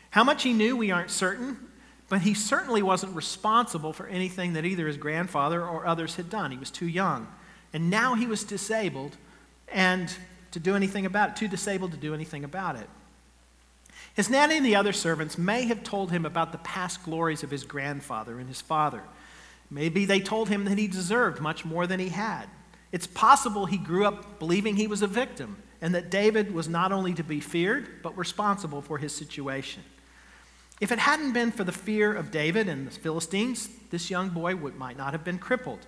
How 0.10 0.26
much 0.26 0.44
he 0.44 0.52
knew, 0.52 0.76
we 0.76 0.92
aren't 0.92 1.10
certain, 1.10 1.58
but 2.10 2.20
he 2.20 2.34
certainly 2.34 2.82
wasn't 2.82 3.16
responsible 3.16 3.94
for 3.94 4.08
anything 4.08 4.52
that 4.54 4.66
either 4.66 4.88
his 4.88 4.98
grandfather 4.98 5.66
or 5.66 5.86
others 5.86 6.16
had 6.16 6.30
done. 6.30 6.52
He 6.52 6.58
was 6.58 6.70
too 6.70 6.86
young. 6.86 7.30
And 7.72 7.90
now 7.90 8.16
he 8.16 8.28
was 8.28 8.44
disabled 8.44 9.16
and 9.70 10.14
to 10.52 10.60
do 10.60 10.76
anything 10.76 11.06
about 11.06 11.30
it, 11.30 11.36
too 11.38 11.48
disabled 11.48 11.92
to 11.92 11.98
do 11.98 12.14
anything 12.14 12.44
about 12.44 12.76
it. 12.76 12.90
His 14.16 14.30
nanny 14.30 14.58
and 14.58 14.66
the 14.66 14.76
other 14.76 14.92
servants 14.92 15.38
may 15.38 15.64
have 15.68 15.84
told 15.84 16.12
him 16.12 16.26
about 16.26 16.52
the 16.52 16.58
past 16.58 17.04
glories 17.04 17.42
of 17.42 17.52
his 17.52 17.64
grandfather 17.64 18.38
and 18.38 18.50
his 18.50 18.60
father. 18.60 19.04
Maybe 19.70 20.06
they 20.06 20.20
told 20.20 20.50
him 20.50 20.66
that 20.66 20.78
he 20.78 20.88
deserved 20.88 21.42
much 21.42 21.66
more 21.66 21.88
than 21.88 22.00
he 22.00 22.10
had. 22.10 22.46
It's 22.92 23.08
possible 23.08 23.66
he 23.66 23.78
grew 23.78 24.06
up 24.06 24.40
believing 24.40 24.76
he 24.76 24.88
was 24.88 25.02
a 25.02 25.08
victim 25.08 25.58
and 25.82 25.94
that 25.94 26.10
David 26.10 26.54
was 26.54 26.68
not 26.68 26.92
only 26.92 27.14
to 27.14 27.24
be 27.24 27.40
feared, 27.40 28.02
but 28.02 28.18
responsible 28.18 28.82
for 28.82 28.98
his 28.98 29.14
situation. 29.14 29.84
If 30.80 30.92
it 30.92 31.00
hadn't 31.00 31.34
been 31.34 31.52
for 31.52 31.64
the 31.64 31.72
fear 31.72 32.14
of 32.14 32.32
David 32.32 32.68
and 32.70 32.88
the 32.88 32.92
Philistines, 32.92 33.70
this 33.90 34.10
young 34.10 34.30
boy 34.30 34.56
would, 34.56 34.78
might 34.78 34.98
not 34.98 35.12
have 35.12 35.24
been 35.24 35.40
crippled. 35.40 35.86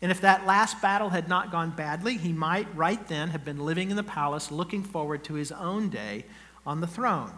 And 0.00 0.10
if 0.10 0.20
that 0.20 0.46
last 0.46 0.82
battle 0.82 1.10
had 1.10 1.28
not 1.28 1.52
gone 1.52 1.70
badly, 1.70 2.16
he 2.16 2.32
might 2.32 2.66
right 2.74 3.06
then 3.06 3.30
have 3.30 3.44
been 3.44 3.60
living 3.60 3.90
in 3.90 3.96
the 3.96 4.02
palace 4.02 4.50
looking 4.50 4.82
forward 4.82 5.22
to 5.24 5.34
his 5.34 5.52
own 5.52 5.90
day 5.90 6.24
on 6.66 6.80
the 6.80 6.88
throne. 6.88 7.32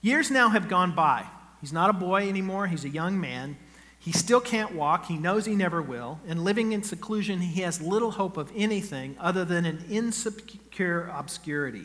Years 0.00 0.30
now 0.30 0.48
have 0.48 0.68
gone 0.68 0.94
by. 0.94 1.26
He's 1.60 1.72
not 1.72 1.90
a 1.90 1.94
boy 1.94 2.26
anymore, 2.28 2.66
he's 2.66 2.86
a 2.86 2.88
young 2.88 3.20
man. 3.20 3.58
He 4.00 4.12
still 4.12 4.40
can't 4.40 4.74
walk, 4.74 5.06
he 5.06 5.18
knows 5.18 5.44
he 5.44 5.54
never 5.54 5.82
will, 5.82 6.20
and 6.26 6.42
living 6.42 6.72
in 6.72 6.82
seclusion, 6.82 7.40
he 7.40 7.60
has 7.60 7.82
little 7.82 8.12
hope 8.12 8.38
of 8.38 8.50
anything 8.56 9.14
other 9.20 9.44
than 9.44 9.66
an 9.66 9.84
insecure 9.90 11.12
obscurity. 11.14 11.84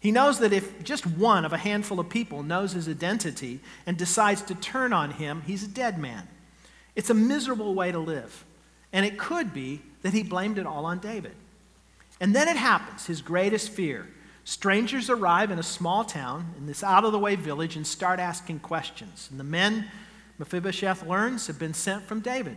He 0.00 0.10
knows 0.10 0.40
that 0.40 0.52
if 0.52 0.82
just 0.82 1.06
one 1.06 1.44
of 1.44 1.52
a 1.52 1.58
handful 1.58 2.00
of 2.00 2.08
people 2.08 2.42
knows 2.42 2.72
his 2.72 2.88
identity 2.88 3.60
and 3.86 3.96
decides 3.96 4.42
to 4.42 4.56
turn 4.56 4.92
on 4.92 5.12
him, 5.12 5.42
he's 5.46 5.62
a 5.62 5.68
dead 5.68 5.98
man. 5.98 6.26
It's 6.96 7.10
a 7.10 7.14
miserable 7.14 7.74
way 7.74 7.92
to 7.92 7.98
live. 7.98 8.44
And 8.92 9.06
it 9.06 9.18
could 9.18 9.54
be 9.54 9.82
that 10.02 10.12
he 10.12 10.24
blamed 10.24 10.58
it 10.58 10.66
all 10.66 10.84
on 10.84 10.98
David. 10.98 11.36
And 12.18 12.34
then 12.34 12.48
it 12.48 12.56
happens, 12.56 13.06
his 13.06 13.22
greatest 13.22 13.70
fear. 13.70 14.08
Strangers 14.44 15.08
arrive 15.08 15.50
in 15.50 15.58
a 15.58 15.62
small 15.62 16.02
town, 16.04 16.54
in 16.58 16.66
this 16.66 16.82
out 16.82 17.04
of 17.04 17.12
the 17.12 17.18
way 17.18 17.36
village, 17.36 17.76
and 17.76 17.86
start 17.86 18.18
asking 18.18 18.60
questions. 18.60 19.28
And 19.30 19.38
the 19.38 19.44
men 19.44 19.86
Mephibosheth 20.40 21.06
learns 21.06 21.48
have 21.48 21.58
been 21.58 21.74
sent 21.74 22.06
from 22.06 22.20
David. 22.20 22.56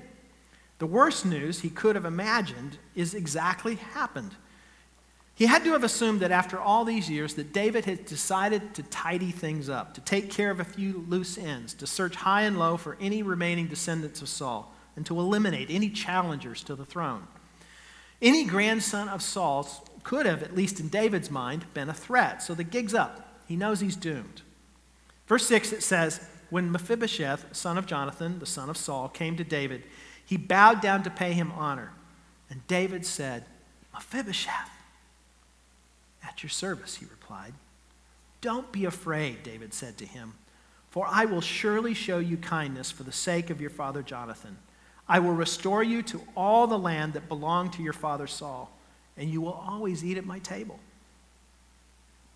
The 0.80 0.86
worst 0.86 1.26
news 1.26 1.60
he 1.60 1.70
could 1.70 1.98
have 1.98 2.06
imagined 2.06 2.78
is 2.96 3.14
exactly 3.14 3.76
happened. 3.76 4.36
He 5.36 5.48
had 5.48 5.66
to 5.66 5.74
have 5.74 5.84
assumed 5.84 6.22
that 6.22 6.32
after 6.32 6.58
all 6.58 6.86
these 6.86 7.10
years 7.10 7.34
that 7.34 7.52
David 7.52 7.84
had 7.84 8.06
decided 8.06 8.74
to 8.76 8.84
tidy 8.84 9.32
things 9.32 9.68
up, 9.68 9.96
to 9.96 10.02
take 10.02 10.32
care 10.32 10.50
of 10.50 10.62
a 10.62 10.64
few 10.64 11.04
loose 11.10 11.38
ends, 11.38 11.74
to 11.74 11.86
search 11.86 12.16
high 12.16 12.44
and 12.44 12.58
low 12.58 12.78
for 12.78 12.98
any 13.02 13.22
remaining 13.22 13.68
descendants 13.68 14.22
of 14.22 14.30
Saul, 14.30 14.74
and 14.96 15.06
to 15.06 15.20
eliminate 15.20 15.68
any 15.70 15.90
challengers 15.90 16.64
to 16.64 16.76
the 16.76 16.86
throne. 16.86 17.28
Any 18.22 18.46
grandson 18.46 19.10
of 19.10 19.22
Saul's 19.22 19.82
could 20.04 20.26
have, 20.26 20.42
at 20.42 20.56
least 20.56 20.80
in 20.80 20.88
David's 20.88 21.30
mind, 21.30 21.66
been 21.74 21.90
a 21.90 21.94
threat. 21.94 22.42
So 22.42 22.56
the 22.56 22.64
gig's 22.64 22.94
up. 22.94 23.42
He 23.46 23.58
knows 23.58 23.82
he's 23.82 23.98
doomed. 23.98 24.42
Verse 25.28 25.46
6 25.48 25.74
it 25.74 25.84
says, 25.84 26.26
When 26.54 26.72
Mephibosheth, 26.72 27.56
son 27.56 27.80
of 27.80 27.88
Jonathan, 27.88 28.38
the 28.38 28.46
son 28.46 28.70
of 28.70 28.78
Saul, 28.78 29.10
came 29.10 29.36
to 29.38 29.44
David, 29.44 29.86
he 30.24 30.38
bowed 30.38 30.82
down 30.82 31.02
to 31.02 31.10
pay 31.10 31.34
him 31.34 31.52
honor. 31.52 31.94
And 32.48 32.68
David 32.68 33.08
said, 33.08 33.46
Mephibosheth. 33.92 34.70
At 36.24 36.44
your 36.44 36.52
service, 36.52 36.98
he 36.98 37.06
replied. 37.06 37.56
Don't 38.42 38.72
be 38.72 38.86
afraid, 38.86 39.42
David 39.42 39.74
said 39.74 39.98
to 39.98 40.06
him, 40.06 40.36
for 40.92 41.08
I 41.10 41.26
will 41.26 41.42
surely 41.42 41.96
show 41.96 42.20
you 42.20 42.38
kindness 42.38 42.92
for 42.92 43.02
the 43.02 43.12
sake 43.12 43.50
of 43.50 43.60
your 43.60 43.72
father 43.72 44.04
Jonathan. 44.04 44.60
I 45.10 45.18
will 45.18 45.34
restore 45.34 45.82
you 45.82 46.04
to 46.04 46.22
all 46.38 46.68
the 46.68 46.78
land 46.78 47.14
that 47.14 47.28
belonged 47.28 47.74
to 47.74 47.82
your 47.82 47.94
father 47.94 48.28
Saul, 48.28 48.72
and 49.18 49.28
you 49.28 49.42
will 49.42 49.54
always 49.54 50.06
eat 50.06 50.20
at 50.20 50.26
my 50.28 50.38
table. 50.38 50.80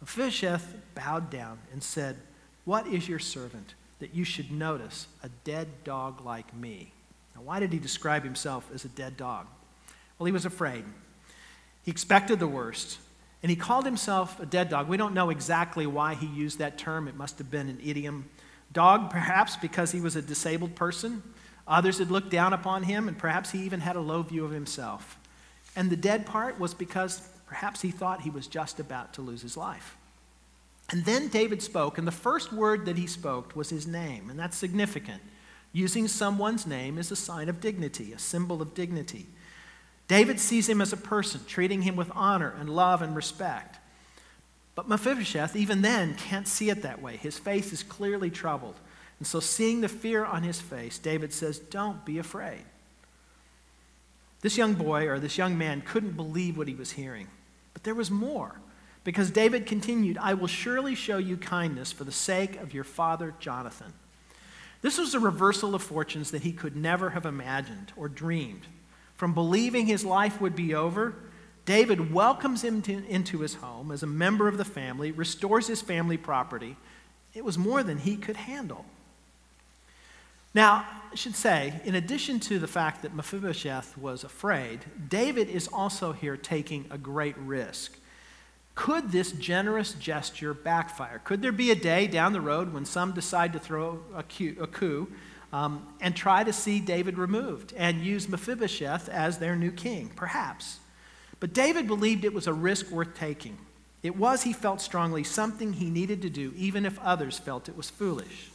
Mephibosheth 0.02 0.74
bowed 0.96 1.30
down 1.30 1.60
and 1.72 1.84
said, 1.84 2.18
What 2.66 2.88
is 2.88 3.08
your 3.08 3.20
servant 3.20 3.76
that 4.00 4.14
you 4.14 4.24
should 4.24 4.52
notice 4.52 5.08
a 5.24 5.30
dead 5.44 5.68
dog 5.84 6.24
like 6.24 6.56
me? 6.56 6.92
Now, 7.36 7.42
why 7.42 7.60
did 7.60 7.74
he 7.74 7.80
describe 7.80 8.24
himself 8.24 8.70
as 8.74 8.86
a 8.86 8.90
dead 8.90 9.18
dog? 9.18 9.48
Well, 10.18 10.26
he 10.26 10.32
was 10.32 10.46
afraid. 10.46 10.84
He 11.84 11.92
expected 11.92 12.40
the 12.40 12.48
worst, 12.48 13.00
and 13.42 13.50
he 13.50 13.56
called 13.56 13.86
himself 13.86 14.40
a 14.40 14.46
dead 14.46 14.70
dog. 14.70 14.88
We 14.88 14.98
don't 14.98 15.14
know 15.14 15.30
exactly 15.30 15.88
why 15.88 16.16
he 16.16 16.28
used 16.28 16.60
that 16.60 16.78
term. 16.78 17.08
It 17.08 17.16
must 17.16 17.38
have 17.38 17.52
been 17.52 17.70
an 17.70 17.80
idiom. 17.84 18.30
Dog, 18.74 19.10
perhaps 19.10 19.56
because 19.56 19.92
he 19.92 20.02
was 20.02 20.16
a 20.16 20.22
disabled 20.22 20.76
person. 20.76 21.24
Others 21.68 22.00
had 22.00 22.12
looked 22.12 22.30
down 22.30 22.54
upon 22.54 22.84
him, 22.84 23.08
and 23.08 23.18
perhaps 23.18 23.52
he 23.52 23.60
even 23.60 23.80
had 23.80 23.96
a 23.96 24.02
low 24.02 24.24
view 24.24 24.44
of 24.44 24.52
himself. 24.52 25.18
And 25.76 25.90
the 25.90 25.96
dead 25.96 26.26
part 26.26 26.60
was 26.60 26.74
because 26.74 27.28
perhaps 27.46 27.82
he 27.82 27.92
thought 27.92 28.22
he 28.22 28.30
was 28.30 28.48
just 28.48 28.80
about 28.80 29.14
to 29.14 29.22
lose 29.22 29.42
his 29.42 29.56
life. 29.56 29.96
And 30.90 31.04
then 31.06 31.28
David 31.28 31.62
spoke, 31.62 31.98
and 31.98 32.08
the 32.08 32.12
first 32.12 32.54
word 32.54 32.86
that 32.86 32.98
he 32.98 33.08
spoke 33.08 33.56
was 33.56 33.70
his 33.70 33.86
name, 33.86 34.30
and 34.30 34.40
that's 34.40 34.58
significant. 34.58 35.22
Using 35.74 36.08
someone's 36.08 36.66
name 36.66 36.98
is 36.98 37.12
a 37.12 37.16
sign 37.16 37.50
of 37.50 37.60
dignity, 37.60 38.14
a 38.14 38.20
symbol 38.20 38.62
of 38.62 38.74
dignity. 38.74 39.28
David 40.08 40.40
sees 40.40 40.70
him 40.70 40.80
as 40.80 40.94
a 40.94 40.98
person, 40.98 41.42
treating 41.46 41.82
him 41.82 41.98
with 41.98 42.10
honor 42.16 42.56
and 42.58 42.70
love 42.70 43.02
and 43.02 43.16
respect. 43.16 43.78
But 44.76 44.88
Mephibosheth, 44.88 45.56
even 45.56 45.82
then, 45.82 46.16
can't 46.16 46.48
see 46.48 46.70
it 46.70 46.84
that 46.84 47.02
way. 47.02 47.18
His 47.18 47.38
face 47.38 47.74
is 47.74 47.84
clearly 47.84 48.30
troubled. 48.30 48.76
And 49.20 49.28
so, 49.28 49.40
seeing 49.40 49.82
the 49.82 49.90
fear 49.90 50.24
on 50.24 50.44
his 50.44 50.62
face, 50.62 51.00
David 51.00 51.34
says, 51.34 51.60
Don't 51.60 52.06
be 52.06 52.20
afraid. 52.20 52.64
This 54.42 54.58
young 54.58 54.76
boy 54.76 55.08
or 55.08 55.20
this 55.20 55.38
young 55.38 55.58
man 55.58 55.82
couldn't 55.82 56.16
believe 56.16 56.58
what 56.58 56.68
he 56.68 56.76
was 56.76 56.92
hearing. 56.92 57.28
But 57.74 57.84
there 57.84 57.96
was 57.96 58.12
more. 58.12 58.60
Because 59.08 59.32
David 59.32 59.66
continued, 59.66 60.18
I 60.18 60.34
will 60.34 60.48
surely 60.48 60.94
show 60.94 61.18
you 61.18 61.38
kindness 61.38 61.94
for 61.94 62.04
the 62.04 62.12
sake 62.12 62.58
of 62.58 62.74
your 62.74 62.84
father 62.84 63.34
Jonathan. 63.40 63.94
This 64.82 64.98
was 64.98 65.14
a 65.14 65.20
reversal 65.22 65.74
of 65.74 65.82
fortunes 65.82 66.32
that 66.32 66.42
he 66.42 66.52
could 66.52 66.76
never 66.76 67.12
have 67.12 67.26
imagined 67.26 67.94
or 67.96 68.10
dreamed. 68.10 68.64
From 69.16 69.34
believing 69.34 69.86
his 69.86 70.04
life 70.04 70.42
would 70.42 70.58
be 70.58 70.76
over, 70.76 71.16
David 71.66 72.14
welcomes 72.14 72.66
him 72.66 72.82
to, 72.82 73.08
into 73.08 73.40
his 73.40 73.54
home 73.54 73.92
as 73.92 74.04
a 74.04 74.08
member 74.08 74.50
of 74.50 74.58
the 74.58 74.66
family, 74.66 75.12
restores 75.12 75.68
his 75.68 75.82
family 75.82 76.18
property. 76.18 76.76
It 77.34 77.46
was 77.46 77.58
more 77.58 77.84
than 77.84 78.00
he 78.00 78.18
could 78.18 78.36
handle. 78.36 78.84
Now, 80.54 80.86
I 81.14 81.16
should 81.16 81.38
say, 81.38 81.80
in 81.86 81.96
addition 81.96 82.42
to 82.42 82.60
the 82.60 82.68
fact 82.68 83.04
that 83.04 83.16
Mephibosheth 83.16 83.98
was 83.98 84.26
afraid, 84.26 84.82
David 85.08 85.48
is 85.48 85.70
also 85.70 86.12
here 86.12 86.36
taking 86.36 86.88
a 86.92 86.98
great 86.98 87.38
risk. 87.38 87.98
Could 88.78 89.12
this 89.12 89.32
generous 89.32 89.94
gesture 89.94 90.54
backfire? 90.54 91.20
Could 91.24 91.42
there 91.42 91.52
be 91.52 91.72
a 91.72 91.76
day 91.76 92.06
down 92.06 92.32
the 92.32 92.40
road 92.40 92.72
when 92.72 92.86
some 92.86 93.12
decide 93.12 93.52
to 93.54 93.60
throw 93.60 94.04
a 94.16 94.22
coup, 94.22 95.08
um, 95.52 95.88
and 96.00 96.16
try 96.16 96.44
to 96.44 96.54
see 96.54 96.80
David 96.80 97.18
removed 97.18 97.74
and 97.76 98.02
use 98.02 98.30
Mephibosheth 98.30 99.10
as 99.10 99.40
their 99.40 99.56
new 99.56 99.72
king? 99.72 100.12
Perhaps. 100.16 100.78
But 101.40 101.54
David 101.54 101.88
believed 101.88 102.24
it 102.24 102.36
was 102.36 102.46
a 102.46 102.54
risk 102.54 102.92
worth 102.92 103.16
taking. 103.16 103.58
It 104.04 104.16
was, 104.16 104.44
he 104.44 104.54
felt 104.54 104.80
strongly, 104.80 105.24
something 105.24 105.74
he 105.74 105.90
needed 105.90 106.22
to 106.22 106.30
do, 106.30 106.54
even 106.56 106.86
if 106.86 107.00
others 107.00 107.40
felt 107.40 107.68
it 107.68 107.76
was 107.76 107.90
foolish. 107.90 108.52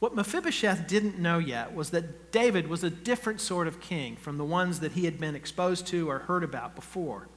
What 0.00 0.16
Mephibosheth 0.16 0.88
didn't 0.88 1.20
know 1.20 1.38
yet 1.38 1.72
was 1.72 1.90
that 1.90 2.32
David 2.32 2.66
was 2.66 2.82
a 2.82 2.90
different 2.90 3.40
sort 3.40 3.68
of 3.68 3.80
king 3.80 4.16
from 4.16 4.38
the 4.38 4.44
ones 4.44 4.80
that 4.80 4.92
he 4.92 5.04
had 5.04 5.20
been 5.20 5.36
exposed 5.36 5.86
to 5.86 6.10
or 6.10 6.18
heard 6.18 6.42
about 6.42 6.74
before. 6.74 7.28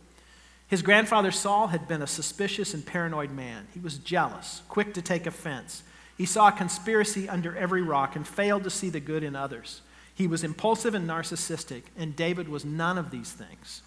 His 0.67 0.81
grandfather 0.81 1.31
Saul 1.31 1.67
had 1.67 1.88
been 1.88 2.01
a 2.01 2.07
suspicious 2.07 2.74
and 2.74 2.86
paranoid 2.86 3.31
man. 3.31 3.67
He 3.74 3.79
was 3.79 3.97
jealous, 3.97 4.62
quick 4.67 4.93
to 4.95 5.01
take 5.01 5.25
offense. 5.25 5.83
He 6.17 6.25
saw 6.25 6.51
conspiracy 6.51 7.29
under 7.29 7.55
every 7.55 7.81
rock 7.81 8.15
and 8.15 8.27
failed 8.27 8.63
to 8.63 8.69
see 8.69 8.89
the 8.89 9.00
good 9.00 9.24
in 9.24 9.36
others. 9.36 9.81
He 10.13 10.27
was 10.27 10.43
impulsive 10.43 10.95
and 10.95 11.07
narcissistic, 11.07 11.83
and 11.97 12.15
David 12.15 12.50
was 12.50 12.65
none 12.65 12.97
of 12.97 13.12
these 13.12 13.31
things. 13.31 13.83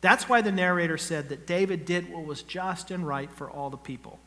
That's 0.00 0.28
why 0.28 0.40
the 0.40 0.52
narrator 0.52 0.98
said 0.98 1.28
that 1.28 1.46
David 1.46 1.84
did 1.84 2.10
what 2.10 2.24
was 2.24 2.42
just 2.42 2.90
and 2.90 3.06
right 3.06 3.30
for 3.32 3.48
all 3.50 3.70
the 3.70 3.76
people. 3.76 4.18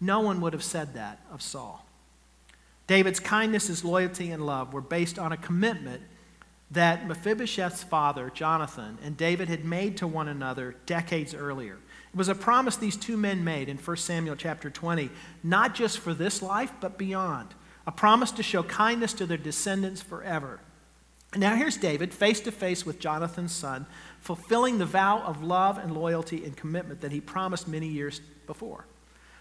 No 0.00 0.20
one 0.20 0.40
would 0.40 0.52
have 0.52 0.62
said 0.62 0.94
that 0.94 1.20
of 1.32 1.42
Saul. 1.42 1.84
David's 2.86 3.20
kindness, 3.20 3.66
his 3.66 3.84
loyalty, 3.84 4.30
and 4.30 4.46
love 4.46 4.72
were 4.72 4.80
based 4.80 5.18
on 5.18 5.32
a 5.32 5.36
commitment 5.36 6.02
that 6.74 7.06
Mephibosheth's 7.06 7.82
father, 7.82 8.30
Jonathan, 8.34 8.98
and 9.02 9.16
David 9.16 9.48
had 9.48 9.64
made 9.64 9.96
to 9.98 10.06
one 10.06 10.28
another 10.28 10.76
decades 10.86 11.34
earlier. 11.34 11.78
It 12.12 12.16
was 12.16 12.28
a 12.28 12.34
promise 12.34 12.76
these 12.76 12.96
two 12.96 13.16
men 13.16 13.42
made 13.42 13.68
in 13.68 13.76
1 13.76 13.96
Samuel 13.96 14.36
chapter 14.36 14.70
20, 14.70 15.10
not 15.42 15.74
just 15.74 15.98
for 15.98 16.14
this 16.14 16.42
life, 16.42 16.72
but 16.80 16.98
beyond. 16.98 17.48
A 17.86 17.92
promise 17.92 18.30
to 18.32 18.42
show 18.42 18.62
kindness 18.62 19.12
to 19.14 19.26
their 19.26 19.38
descendants 19.38 20.00
forever. 20.00 20.60
Now 21.36 21.56
here's 21.56 21.76
David 21.76 22.14
face 22.14 22.40
to 22.40 22.52
face 22.52 22.86
with 22.86 23.00
Jonathan's 23.00 23.52
son, 23.52 23.86
fulfilling 24.20 24.78
the 24.78 24.86
vow 24.86 25.20
of 25.20 25.42
love 25.42 25.78
and 25.78 25.94
loyalty 25.94 26.44
and 26.44 26.56
commitment 26.56 27.00
that 27.00 27.12
he 27.12 27.20
promised 27.20 27.66
many 27.66 27.88
years 27.88 28.20
before. 28.46 28.86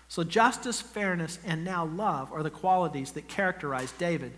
So, 0.08 0.24
justice, 0.24 0.82
fairness, 0.82 1.40
and 1.46 1.64
now 1.64 1.86
love 1.86 2.32
are 2.32 2.44
the 2.44 2.50
qualities 2.50 3.12
that 3.14 3.28
characterize 3.28 3.92
David 3.94 4.34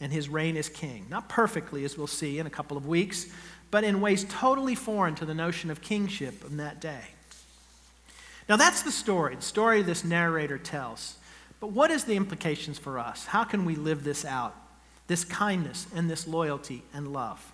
and 0.00 0.12
his 0.12 0.28
reign 0.28 0.56
as 0.56 0.68
king. 0.68 1.06
Not 1.08 1.28
perfectly, 1.28 1.84
as 1.84 1.96
we'll 1.96 2.06
see 2.06 2.38
in 2.38 2.46
a 2.46 2.50
couple 2.50 2.76
of 2.76 2.86
weeks, 2.86 3.26
but 3.70 3.84
in 3.84 4.00
ways 4.00 4.24
totally 4.28 4.74
foreign 4.74 5.14
to 5.16 5.24
the 5.24 5.34
notion 5.34 5.70
of 5.70 5.80
kingship 5.80 6.44
in 6.44 6.58
that 6.58 6.80
day. 6.80 7.02
Now, 8.48 8.56
that's 8.56 8.82
the 8.82 8.92
story, 8.92 9.34
the 9.36 9.42
story 9.42 9.82
this 9.82 10.04
narrator 10.04 10.58
tells. 10.58 11.16
But 11.58 11.72
what 11.72 11.90
is 11.90 12.04
the 12.04 12.14
implications 12.14 12.78
for 12.78 12.98
us? 12.98 13.26
How 13.26 13.44
can 13.44 13.64
we 13.64 13.74
live 13.74 14.04
this 14.04 14.24
out? 14.24 14.54
This 15.08 15.24
kindness 15.24 15.86
and 15.94 16.10
this 16.10 16.26
loyalty 16.26 16.82
and 16.92 17.12
love. 17.12 17.52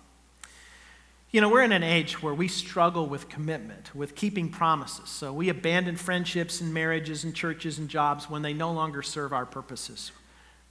You 1.31 1.41
know, 1.41 1.49
we're 1.49 1.63
in 1.63 1.71
an 1.71 1.81
age 1.81 2.21
where 2.21 2.33
we 2.33 2.47
struggle 2.47 3.07
with 3.07 3.27
commitment, 3.27 3.95
with 3.95 4.13
keeping 4.13 4.49
promises. 4.49 5.09
So 5.09 5.33
we 5.33 5.49
abandon 5.49 5.95
friendships 5.95 6.61
and 6.61 6.71
marriages 6.71 7.23
and 7.23 7.33
churches 7.33 7.79
and 7.79 7.89
jobs 7.89 8.29
when 8.29 8.43
they 8.43 8.53
no 8.53 8.71
longer 8.71 9.01
serve 9.01 9.33
our 9.33 9.47
purposes. 9.47 10.11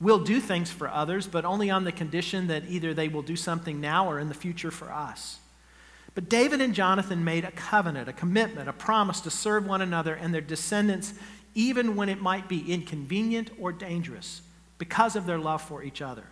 We'll 0.02 0.24
do 0.24 0.40
things 0.40 0.68
for 0.68 0.88
others, 0.88 1.28
but 1.28 1.44
only 1.44 1.70
on 1.70 1.84
the 1.84 1.92
condition 1.92 2.48
that 2.48 2.64
either 2.68 2.92
they 2.92 3.06
will 3.06 3.22
do 3.22 3.36
something 3.36 3.80
now 3.80 4.10
or 4.10 4.18
in 4.18 4.28
the 4.28 4.34
future 4.34 4.72
for 4.72 4.90
us. 4.92 5.38
But 6.16 6.28
David 6.28 6.60
and 6.60 6.74
Jonathan 6.74 7.22
made 7.22 7.44
a 7.44 7.52
covenant, 7.52 8.08
a 8.08 8.12
commitment, 8.12 8.68
a 8.68 8.72
promise 8.72 9.20
to 9.20 9.30
serve 9.30 9.64
one 9.64 9.80
another 9.80 10.14
and 10.14 10.34
their 10.34 10.40
descendants, 10.40 11.14
even 11.54 11.94
when 11.94 12.08
it 12.08 12.20
might 12.20 12.48
be 12.48 12.72
inconvenient 12.72 13.50
or 13.60 13.70
dangerous, 13.70 14.42
because 14.76 15.14
of 15.14 15.24
their 15.24 15.38
love 15.38 15.62
for 15.62 15.84
each 15.84 16.02
other. 16.02 16.24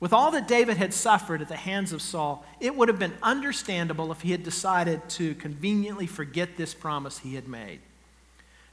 With 0.00 0.12
all 0.12 0.32
that 0.32 0.48
David 0.48 0.76
had 0.76 0.92
suffered 0.92 1.40
at 1.40 1.48
the 1.48 1.54
hands 1.54 1.92
of 1.92 2.02
Saul, 2.02 2.44
it 2.58 2.74
would 2.74 2.88
have 2.88 2.98
been 2.98 3.16
understandable 3.22 4.10
if 4.10 4.22
he 4.22 4.32
had 4.32 4.42
decided 4.42 5.08
to 5.10 5.36
conveniently 5.36 6.08
forget 6.08 6.56
this 6.56 6.74
promise 6.74 7.18
he 7.18 7.36
had 7.36 7.46
made. 7.46 7.78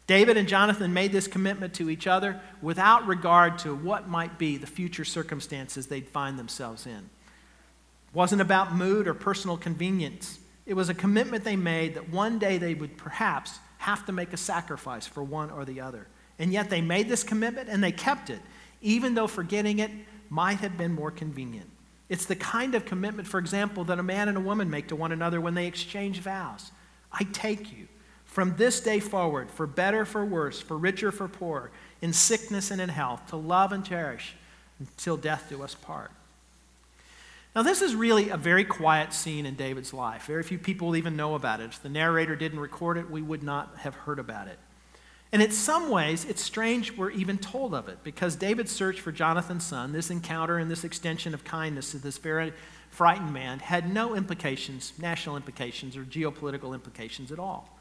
David 0.08 0.38
and 0.38 0.48
Jonathan 0.48 0.94
made 0.94 1.12
this 1.12 1.28
commitment 1.28 1.74
to 1.76 1.90
each 1.90 2.06
other 2.06 2.40
without 2.62 3.08
regard 3.08 3.58
to 3.60 3.74
what 3.74 4.08
might 4.08 4.38
be 4.38 4.58
the 4.58 4.68
future 4.68 5.06
circumstances 5.06 5.88
they'd 5.88 6.08
find 6.08 6.38
themselves 6.38 6.86
in. 6.86 6.92
It 6.92 8.14
wasn't 8.14 8.42
about 8.42 8.76
mood 8.76 9.08
or 9.08 9.16
personal 9.16 9.58
convenience. 9.58 10.40
It 10.66 10.76
was 10.76 10.90
a 10.90 10.94
commitment 10.94 11.44
they 11.44 11.56
made 11.56 11.96
that 11.96 12.10
one 12.10 12.38
day 12.38 12.58
they 12.58 12.76
would 12.76 12.98
perhaps 12.98 13.60
have 13.80 14.06
to 14.06 14.12
make 14.12 14.32
a 14.32 14.38
sacrifice 14.38 15.08
for 15.08 15.24
one 15.24 15.50
or 15.50 15.66
the 15.66 15.82
other. 15.82 16.08
And 16.38 16.54
yet 16.54 16.70
they 16.70 16.82
made 16.82 17.10
this 17.10 17.24
commitment 17.24 17.70
and 17.70 17.84
they 17.84 17.92
kept 17.92 18.30
it, 18.30 18.42
even 18.82 19.16
though 19.16 19.28
forgetting 19.28 19.80
it 19.80 19.92
might 20.30 20.60
have 20.60 20.78
been 20.78 20.92
more 20.92 21.12
convenient. 21.12 21.70
It's 22.10 22.26
the 22.26 22.36
kind 22.36 22.76
of 22.76 22.86
commitment, 22.86 23.28
for 23.28 23.40
example, 23.40 23.84
that 23.86 23.98
a 23.98 24.04
man 24.04 24.28
and 24.28 24.38
a 24.38 24.42
woman 24.42 24.70
make 24.70 24.88
to 24.90 24.96
one 24.96 25.12
another 25.12 25.42
when 25.42 25.56
they 25.56 25.66
exchange 25.66 26.20
vows. 26.20 26.72
I 27.12 27.24
take 27.24 27.72
you 27.72 27.88
from 28.36 28.58
this 28.58 28.82
day 28.82 29.00
forward, 29.00 29.50
for 29.50 29.66
better, 29.66 30.04
for 30.04 30.26
worse, 30.26 30.60
for 30.60 30.78
richer, 30.78 31.10
for 31.10 31.30
poorer, 31.30 31.72
in 32.02 32.12
sickness 32.12 32.70
and 32.70 32.82
in 32.82 32.90
health, 32.90 33.26
to 33.28 33.38
love 33.38 33.72
and 33.72 33.86
cherish 33.86 34.36
until 34.78 35.16
death 35.16 35.46
do 35.48 35.64
us 35.64 35.74
part. 35.74 36.12
Now, 37.56 37.64
this 37.64 37.82
is 37.82 37.96
really 37.96 38.28
a 38.28 38.36
very 38.36 38.66
quiet 38.66 39.14
scene 39.14 39.46
in 39.46 39.56
David's 39.56 39.94
life. 39.94 40.26
Very 40.26 40.44
few 40.44 40.58
people 40.58 40.98
even 40.98 41.16
know 41.16 41.36
about 41.36 41.62
it. 41.62 41.68
If 41.68 41.82
the 41.82 41.88
narrator 41.88 42.36
didn't 42.36 42.60
record 42.60 42.98
it, 42.98 43.10
we 43.10 43.22
would 43.22 43.42
not 43.42 43.74
have 43.78 43.96
heard 43.96 44.20
about 44.20 44.50
it. 44.50 44.60
And 45.32 45.42
in 45.42 45.52
some 45.52 45.90
ways, 45.90 46.26
it's 46.26 46.42
strange 46.42 46.98
we're 46.98 47.12
even 47.12 47.38
told 47.38 47.74
of 47.74 47.88
it 47.88 48.04
because 48.04 48.36
David's 48.36 48.74
search 48.74 49.00
for 49.00 49.14
Jonathan's 49.14 49.64
son, 49.64 49.94
this 49.94 50.10
encounter 50.10 50.58
and 50.58 50.70
this 50.70 50.84
extension 50.84 51.34
of 51.34 51.46
kindness 51.46 51.92
to 51.92 52.00
this 52.00 52.18
very 52.18 52.52
frightened 52.90 53.32
man, 53.32 53.60
had 53.60 53.94
no 53.94 54.14
implications, 54.14 54.92
national 55.00 55.38
implications, 55.38 55.96
or 55.96 56.04
geopolitical 56.04 56.74
implications 56.74 57.32
at 57.32 57.40
all. 57.40 57.75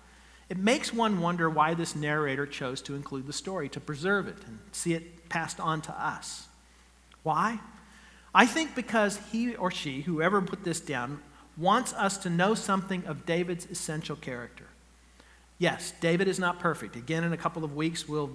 It 0.48 0.58
makes 0.58 0.92
one 0.92 1.20
wonder 1.20 1.48
why 1.48 1.74
this 1.74 1.96
narrator 1.96 2.46
chose 2.46 2.82
to 2.82 2.94
include 2.94 3.26
the 3.26 3.32
story, 3.32 3.68
to 3.70 3.80
preserve 3.80 4.28
it 4.28 4.36
and 4.46 4.58
see 4.72 4.94
it 4.94 5.28
passed 5.28 5.58
on 5.58 5.80
to 5.82 5.92
us. 5.92 6.48
Why? 7.22 7.60
I 8.34 8.46
think 8.46 8.74
because 8.74 9.18
he 9.32 9.54
or 9.54 9.70
she, 9.70 10.02
whoever 10.02 10.42
put 10.42 10.64
this 10.64 10.80
down, 10.80 11.22
wants 11.56 11.92
us 11.94 12.18
to 12.18 12.30
know 12.30 12.54
something 12.54 13.04
of 13.06 13.24
David's 13.24 13.66
essential 13.66 14.16
character. 14.16 14.66
Yes, 15.58 15.92
David 16.00 16.28
is 16.28 16.38
not 16.38 16.58
perfect. 16.58 16.96
Again, 16.96 17.24
in 17.24 17.32
a 17.32 17.36
couple 17.36 17.64
of 17.64 17.74
weeks, 17.76 18.08
we'll 18.08 18.32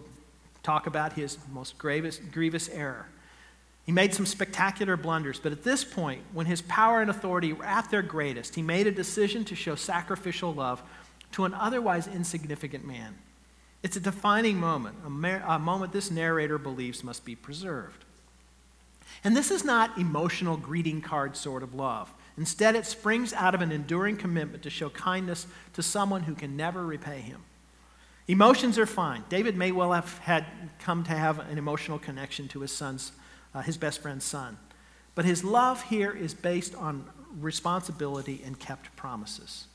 talk 0.63 0.88
about 0.88 1.13
his 1.13 1.38
most 1.52 1.78
grievous, 1.78 2.17
grievous 2.17 2.69
error. 2.69 3.08
He 3.86 3.91
made 3.91 4.13
some 4.13 4.26
spectacular 4.26 4.95
blunders, 4.95 5.39
but 5.39 5.52
at 5.52 5.63
this 5.63 5.84
point, 5.84 6.22
when 6.32 6.45
his 6.45 6.62
power 6.62 7.02
and 7.02 7.10
authority 7.10 7.54
were 7.54 7.65
at 7.65 7.89
their 7.91 8.02
greatest, 8.02 8.56
he 8.56 8.62
made 8.62 8.88
a 8.88 8.91
decision 8.91 9.43
to 9.45 9.56
show 9.56 9.76
sacrificial 9.76 10.54
love 10.54 10.82
to 11.34 11.46
an 11.46 11.54
otherwise 11.54 12.08
insignificant 12.08 12.86
man. 12.86 13.15
It's 13.82 13.96
a 13.96 14.02
defining 14.02 14.60
moment, 14.60 14.98
a, 15.06 15.10
mer- 15.10 15.44
a 15.48 15.58
moment 15.58 15.94
this 15.94 16.12
narrator 16.12 16.58
believes 16.58 17.04
must 17.04 17.24
be 17.24 17.36
preserved. 17.36 18.04
And 19.24 19.36
this 19.36 19.52
is 19.52 19.63
not 19.63 19.98
emotional 19.98 20.58
greeting 20.58 21.02
card 21.02 21.36
sort 21.36 21.63
of 21.63 21.74
love. 21.74 22.13
Instead, 22.38 22.76
it 22.76 22.86
springs 22.86 23.34
out 23.34 23.56
of 23.56 23.62
an 23.62 23.72
enduring 23.72 24.18
commitment 24.18 24.63
to 24.63 24.70
show 24.70 24.89
kindness 24.89 25.48
to 25.74 25.84
someone 25.84 26.24
who 26.24 26.36
can 26.36 26.56
never 26.56 26.86
repay 26.86 27.20
him. 27.20 27.42
Emotions 28.28 28.78
are 28.78 28.86
fine. 28.86 29.24
David 29.28 29.58
may 29.58 29.72
well 29.72 29.92
have 29.92 30.20
had 30.20 30.46
come 30.80 31.04
to 31.06 31.12
have 31.12 31.39
an 31.39 31.58
emotional 31.58 31.98
connection 31.98 32.48
to 32.50 32.62
his 32.62 32.72
son's, 32.72 33.12
uh, 33.56 33.62
his 33.62 33.78
best 33.78 34.02
friend's 34.02 34.24
son. 34.24 34.58
But 35.15 35.26
his 35.26 35.44
love 35.44 35.84
here 35.84 36.12
is 36.12 36.34
based 36.34 36.76
on 36.76 37.06
responsibility 37.39 38.42
and 38.46 38.58
kept 38.60 38.96
promises. 38.96 39.65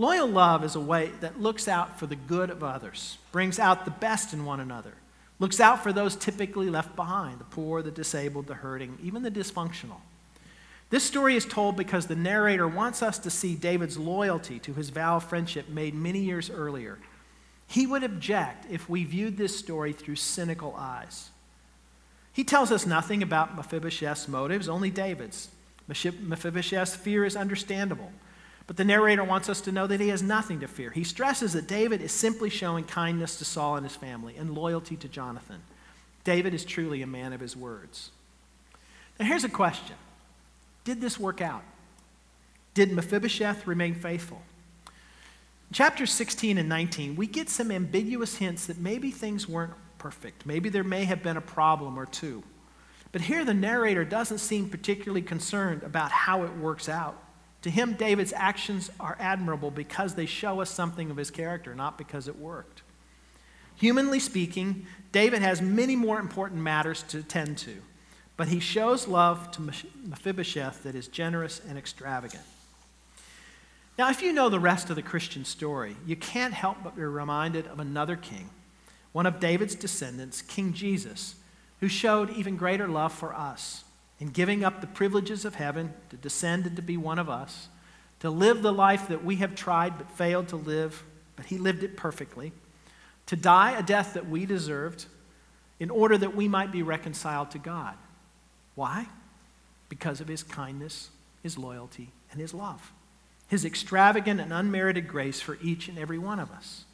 Loyal 0.00 0.26
love 0.26 0.64
is 0.64 0.76
a 0.76 0.80
way 0.80 1.10
that 1.20 1.42
looks 1.42 1.68
out 1.68 1.98
for 1.98 2.06
the 2.06 2.16
good 2.16 2.48
of 2.48 2.64
others, 2.64 3.18
brings 3.32 3.58
out 3.58 3.84
the 3.84 3.90
best 3.90 4.32
in 4.32 4.46
one 4.46 4.58
another, 4.58 4.94
looks 5.38 5.60
out 5.60 5.82
for 5.82 5.92
those 5.92 6.16
typically 6.16 6.70
left 6.70 6.96
behind 6.96 7.38
the 7.38 7.44
poor, 7.44 7.82
the 7.82 7.90
disabled, 7.90 8.46
the 8.46 8.54
hurting, 8.54 8.96
even 9.02 9.22
the 9.22 9.30
dysfunctional. 9.30 9.98
This 10.88 11.04
story 11.04 11.36
is 11.36 11.44
told 11.44 11.76
because 11.76 12.06
the 12.06 12.16
narrator 12.16 12.66
wants 12.66 13.02
us 13.02 13.18
to 13.18 13.28
see 13.28 13.54
David's 13.54 13.98
loyalty 13.98 14.58
to 14.60 14.72
his 14.72 14.88
vow 14.88 15.16
of 15.16 15.24
friendship 15.24 15.68
made 15.68 15.94
many 15.94 16.20
years 16.20 16.48
earlier. 16.48 16.96
He 17.66 17.86
would 17.86 18.02
object 18.02 18.64
if 18.70 18.88
we 18.88 19.04
viewed 19.04 19.36
this 19.36 19.58
story 19.58 19.92
through 19.92 20.16
cynical 20.16 20.74
eyes. 20.78 21.28
He 22.32 22.42
tells 22.42 22.72
us 22.72 22.86
nothing 22.86 23.22
about 23.22 23.54
Mephibosheth's 23.54 24.28
motives, 24.28 24.66
only 24.66 24.88
David's. 24.88 25.50
Mephibosheth's 25.86 26.96
fear 26.96 27.26
is 27.26 27.36
understandable, 27.36 28.12
but 28.70 28.76
the 28.76 28.84
narrator 28.84 29.24
wants 29.24 29.48
us 29.48 29.60
to 29.62 29.72
know 29.72 29.88
that 29.88 29.98
he 29.98 30.10
has 30.10 30.22
nothing 30.22 30.60
to 30.60 30.68
fear. 30.68 30.92
He 30.92 31.02
stresses 31.02 31.54
that 31.54 31.66
David 31.66 32.00
is 32.00 32.12
simply 32.12 32.48
showing 32.48 32.84
kindness 32.84 33.34
to 33.38 33.44
Saul 33.44 33.74
and 33.74 33.84
his 33.84 33.96
family 33.96 34.36
and 34.36 34.54
loyalty 34.54 34.94
to 34.98 35.08
Jonathan. 35.08 35.60
David 36.22 36.54
is 36.54 36.64
truly 36.64 37.02
a 37.02 37.06
man 37.08 37.32
of 37.32 37.40
his 37.40 37.56
words. 37.56 38.12
Now, 39.18 39.26
here's 39.26 39.42
a 39.42 39.48
question 39.48 39.96
Did 40.84 41.00
this 41.00 41.18
work 41.18 41.40
out? 41.40 41.64
Did 42.74 42.92
Mephibosheth 42.92 43.66
remain 43.66 43.96
faithful? 43.96 44.40
In 44.86 45.74
chapters 45.74 46.12
16 46.12 46.56
and 46.56 46.68
19, 46.68 47.16
we 47.16 47.26
get 47.26 47.48
some 47.48 47.72
ambiguous 47.72 48.36
hints 48.36 48.66
that 48.66 48.78
maybe 48.78 49.10
things 49.10 49.48
weren't 49.48 49.74
perfect. 49.98 50.46
Maybe 50.46 50.68
there 50.68 50.84
may 50.84 51.06
have 51.06 51.24
been 51.24 51.36
a 51.36 51.40
problem 51.40 51.98
or 51.98 52.06
two. 52.06 52.44
But 53.10 53.22
here 53.22 53.44
the 53.44 53.52
narrator 53.52 54.04
doesn't 54.04 54.38
seem 54.38 54.70
particularly 54.70 55.22
concerned 55.22 55.82
about 55.82 56.12
how 56.12 56.44
it 56.44 56.56
works 56.56 56.88
out. 56.88 57.20
To 57.62 57.70
him, 57.70 57.94
David's 57.94 58.32
actions 58.32 58.90
are 58.98 59.16
admirable 59.20 59.70
because 59.70 60.14
they 60.14 60.26
show 60.26 60.60
us 60.60 60.70
something 60.70 61.10
of 61.10 61.16
his 61.16 61.30
character, 61.30 61.74
not 61.74 61.98
because 61.98 62.26
it 62.26 62.38
worked. 62.38 62.82
Humanly 63.76 64.18
speaking, 64.18 64.86
David 65.12 65.42
has 65.42 65.60
many 65.60 65.96
more 65.96 66.18
important 66.18 66.60
matters 66.62 67.02
to 67.04 67.18
attend 67.18 67.58
to, 67.58 67.76
but 68.36 68.48
he 68.48 68.60
shows 68.60 69.08
love 69.08 69.50
to 69.52 69.62
Mephibosheth 69.62 70.82
that 70.82 70.94
is 70.94 71.08
generous 71.08 71.60
and 71.66 71.76
extravagant. 71.76 72.44
Now, 73.98 74.08
if 74.08 74.22
you 74.22 74.32
know 74.32 74.48
the 74.48 74.60
rest 74.60 74.88
of 74.88 74.96
the 74.96 75.02
Christian 75.02 75.44
story, 75.44 75.96
you 76.06 76.16
can't 76.16 76.54
help 76.54 76.78
but 76.82 76.96
be 76.96 77.02
reminded 77.02 77.66
of 77.66 77.80
another 77.80 78.16
king, 78.16 78.48
one 79.12 79.26
of 79.26 79.40
David's 79.40 79.74
descendants, 79.74 80.40
King 80.40 80.72
Jesus, 80.72 81.34
who 81.80 81.88
showed 81.88 82.30
even 82.30 82.56
greater 82.56 82.88
love 82.88 83.12
for 83.12 83.34
us 83.34 83.84
in 84.20 84.28
giving 84.28 84.62
up 84.62 84.80
the 84.80 84.86
privileges 84.86 85.44
of 85.44 85.56
heaven 85.56 85.92
to 86.10 86.16
descend 86.16 86.66
and 86.66 86.76
to 86.76 86.82
be 86.82 86.96
one 86.96 87.18
of 87.18 87.28
us, 87.28 87.68
to 88.20 88.30
live 88.30 88.62
the 88.62 88.72
life 88.72 89.08
that 89.08 89.24
we 89.24 89.36
have 89.36 89.54
tried 89.54 89.98
but 89.98 90.10
failed 90.12 90.48
to 90.48 90.56
live, 90.56 91.02
but 91.36 91.46
he 91.46 91.58
lived 91.58 91.82
it 91.82 91.96
perfectly, 91.96 92.52
to 93.26 93.34
die 93.34 93.76
a 93.76 93.82
death 93.82 94.14
that 94.14 94.28
we 94.28 94.46
deserved 94.46 95.06
in 95.80 95.90
order 95.90 96.18
that 96.18 96.36
we 96.36 96.46
might 96.46 96.70
be 96.70 96.82
reconciled 96.82 97.50
to 97.50 97.58
God. 97.58 97.94
Why? 98.74 99.06
Because 99.88 100.20
of 100.20 100.28
his 100.28 100.42
kindness, 100.42 101.10
his 101.42 101.58
loyalty, 101.58 102.10
and 102.30 102.40
his 102.40 102.54
love 102.54 102.92
his 103.50 103.64
extravagant 103.64 104.40
and 104.40 104.52
unmerited 104.52 105.08
grace 105.08 105.40
for 105.40 105.58
each 105.60 105.88
and 105.88 105.98
every 105.98 106.18
one 106.18 106.38
of 106.38 106.52
us. 106.52 106.84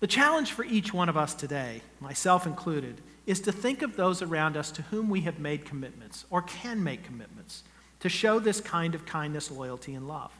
The 0.00 0.06
challenge 0.06 0.52
for 0.52 0.64
each 0.64 0.94
one 0.94 1.10
of 1.10 1.18
us 1.18 1.34
today, 1.34 1.82
myself 2.00 2.46
included, 2.46 3.02
is 3.28 3.40
to 3.40 3.52
think 3.52 3.82
of 3.82 3.94
those 3.94 4.22
around 4.22 4.56
us 4.56 4.70
to 4.70 4.80
whom 4.80 5.10
we 5.10 5.20
have 5.20 5.38
made 5.38 5.66
commitments 5.66 6.24
or 6.30 6.40
can 6.40 6.82
make 6.82 7.04
commitments 7.04 7.62
to 8.00 8.08
show 8.08 8.38
this 8.38 8.58
kind 8.58 8.94
of 8.94 9.04
kindness, 9.04 9.50
loyalty, 9.50 9.94
and 9.94 10.08
love. 10.08 10.32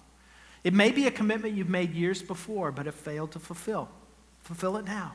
It 0.65 0.73
may 0.73 0.91
be 0.91 1.07
a 1.07 1.11
commitment 1.11 1.55
you've 1.55 1.69
made 1.69 1.93
years 1.93 2.23
before 2.23 2.73
but 2.73 2.87
have 2.87 2.95
failed 2.95 3.33
to 3.33 3.39
fulfill. 3.39 3.91
Fulfill 4.41 4.79
it 4.79 4.87
now. 4.87 5.13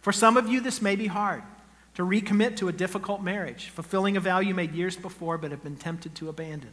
For 0.00 0.12
some 0.12 0.36
of 0.36 0.48
you, 0.48 0.60
this 0.60 0.80
may 0.80 0.94
be 0.94 1.08
hard 1.08 1.42
to 1.94 2.04
recommit 2.04 2.56
to 2.58 2.68
a 2.68 2.72
difficult 2.72 3.20
marriage, 3.20 3.70
fulfilling 3.70 4.16
a 4.16 4.20
vow 4.20 4.38
you 4.38 4.54
made 4.54 4.72
years 4.72 4.94
before 4.94 5.38
but 5.38 5.50
have 5.50 5.64
been 5.64 5.76
tempted 5.76 6.14
to 6.14 6.28
abandon. 6.28 6.70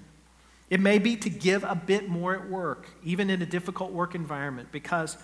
It 0.69 0.80
may 0.80 0.99
be 0.99 1.15
to 1.15 1.30
give 1.32 1.63
a 1.63 1.73
bit 1.73 2.08
more 2.08 2.36
at 2.36 2.52
work, 2.52 2.86
even 3.04 3.32
in 3.32 3.41
a 3.41 3.47
difficult 3.47 3.91
work 3.91 4.13
environment, 4.13 4.71
because 4.71 5.17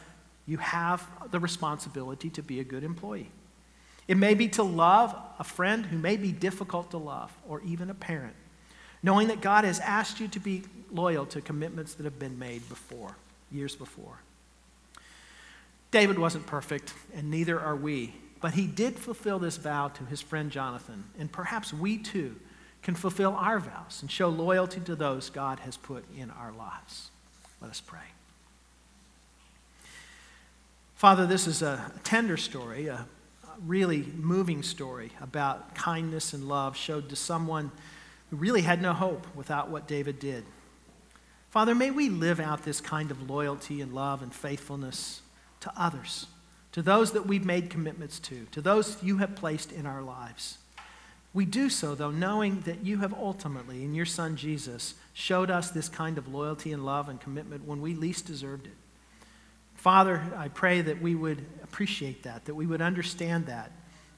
you 0.47 0.57
have 0.57 1.07
the 1.29 1.39
responsibility 1.39 2.31
to 2.31 2.41
be 2.41 2.59
a 2.59 2.63
good 2.63 2.83
employee. 2.83 3.29
It 4.09 4.17
may 4.17 4.33
be 4.33 4.47
to 4.49 4.63
love 4.63 5.15
a 5.37 5.43
friend 5.43 5.85
who 5.85 5.99
may 5.99 6.17
be 6.17 6.31
difficult 6.31 6.89
to 6.91 6.97
love, 6.97 7.31
or 7.47 7.61
even 7.61 7.91
a 7.91 7.93
parent, 7.93 8.33
knowing 9.03 9.27
that 9.27 9.39
God 9.39 9.65
has 9.65 9.79
asked 9.79 10.19
you 10.19 10.27
to 10.29 10.39
be 10.39 10.63
loyal 10.91 11.27
to 11.27 11.41
commitments 11.41 11.93
that 11.93 12.05
have 12.05 12.17
been 12.17 12.39
made 12.39 12.67
before, 12.69 13.15
years 13.51 13.75
before. 13.75 14.17
David 15.91 16.17
wasn't 16.17 16.47
perfect, 16.47 16.95
and 17.13 17.29
neither 17.29 17.59
are 17.59 17.75
we, 17.75 18.15
but 18.41 18.55
he 18.55 18.65
did 18.65 18.97
fulfill 18.97 19.37
this 19.37 19.57
vow 19.57 19.89
to 19.89 20.03
his 20.05 20.21
friend 20.21 20.49
Jonathan, 20.49 21.03
and 21.19 21.31
perhaps 21.31 21.71
we 21.71 21.99
too 21.99 22.35
can 22.81 22.95
fulfill 22.95 23.35
our 23.35 23.59
vows 23.59 23.99
and 24.01 24.09
show 24.09 24.29
loyalty 24.29 24.79
to 24.81 24.95
those 24.95 25.29
God 25.29 25.59
has 25.59 25.77
put 25.77 26.03
in 26.17 26.31
our 26.31 26.51
lives. 26.51 27.11
Let 27.61 27.69
us 27.69 27.79
pray. 27.79 27.99
Father, 30.95 31.27
this 31.27 31.45
is 31.45 31.61
a 31.61 31.91
tender 32.03 32.37
story, 32.37 32.87
a 32.87 33.05
really 33.65 34.03
moving 34.17 34.63
story 34.63 35.11
about 35.21 35.75
kindness 35.75 36.33
and 36.33 36.47
love 36.47 36.75
showed 36.75 37.09
to 37.09 37.15
someone 37.15 37.71
who 38.29 38.37
really 38.37 38.61
had 38.61 38.81
no 38.81 38.93
hope 38.93 39.25
without 39.35 39.69
what 39.69 39.87
David 39.87 40.19
did. 40.19 40.45
Father, 41.49 41.73
may 41.73 41.89
we 41.89 42.09
live 42.09 42.39
out 42.39 42.63
this 42.63 42.79
kind 42.79 43.09
of 43.09 43.29
loyalty 43.29 43.81
and 43.81 43.93
love 43.93 44.21
and 44.21 44.33
faithfulness 44.33 45.21
to 45.61 45.71
others, 45.75 46.27
to 46.71 46.81
those 46.81 47.11
that 47.13 47.25
we've 47.25 47.45
made 47.45 47.69
commitments 47.69 48.19
to, 48.19 48.45
to 48.51 48.61
those 48.61 49.01
you 49.01 49.17
have 49.17 49.35
placed 49.35 49.71
in 49.71 49.85
our 49.85 50.01
lives. 50.01 50.59
We 51.33 51.45
do 51.45 51.69
so, 51.69 51.95
though, 51.95 52.11
knowing 52.11 52.61
that 52.61 52.85
you 52.85 52.99
have 52.99 53.13
ultimately, 53.13 53.83
in 53.83 53.93
your 53.93 54.05
Son 54.05 54.35
Jesus, 54.35 54.95
showed 55.13 55.51
us 55.51 55.69
this 55.69 55.89
kind 55.89 56.17
of 56.17 56.27
loyalty 56.27 56.71
and 56.71 56.85
love 56.85 57.09
and 57.09 57.19
commitment 57.19 57.65
when 57.65 57.81
we 57.81 57.93
least 57.93 58.25
deserved 58.25 58.67
it. 58.67 58.73
Father, 59.79 60.21
I 60.35 60.49
pray 60.49 60.81
that 60.81 61.01
we 61.01 61.15
would 61.15 61.45
appreciate 61.63 62.23
that, 62.23 62.43
that 62.45 62.53
we 62.53 62.65
would 62.65 62.81
understand 62.81 63.45
that. 63.45 63.71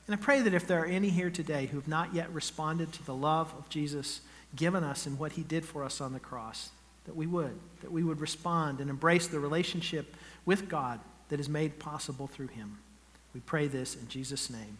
And 0.08 0.16
I 0.16 0.18
pray 0.18 0.42
that 0.42 0.56
if 0.56 0.66
there 0.66 0.82
are 0.82 0.88
any 0.88 1.10
here 1.10 1.30
today 1.30 1.68
who 1.68 1.78
have 1.78 1.88
not 1.88 2.16
yet 2.16 2.34
responded 2.34 2.92
to 2.94 3.06
the 3.06 3.14
love 3.14 3.54
of 3.56 3.70
Jesus 3.70 4.22
given 4.56 4.84
us 4.84 5.06
and 5.06 5.20
what 5.20 5.34
he 5.34 5.44
did 5.44 5.64
for 5.64 5.84
us 5.84 6.02
on 6.02 6.14
the 6.14 6.20
cross, 6.20 6.72
that 7.06 7.16
we 7.16 7.28
would, 7.28 7.60
that 7.82 7.92
we 7.92 8.04
would 8.04 8.20
respond 8.20 8.80
and 8.80 8.90
embrace 8.90 9.28
the 9.28 9.40
relationship 9.40 10.16
with 10.46 10.68
God 10.68 11.00
that 11.30 11.40
is 11.40 11.48
made 11.48 11.78
possible 11.78 12.26
through 12.26 12.48
him. 12.48 12.80
We 13.36 13.42
pray 13.42 13.68
this 13.68 13.96
in 13.96 14.08
Jesus' 14.08 14.50
name. 14.50 14.80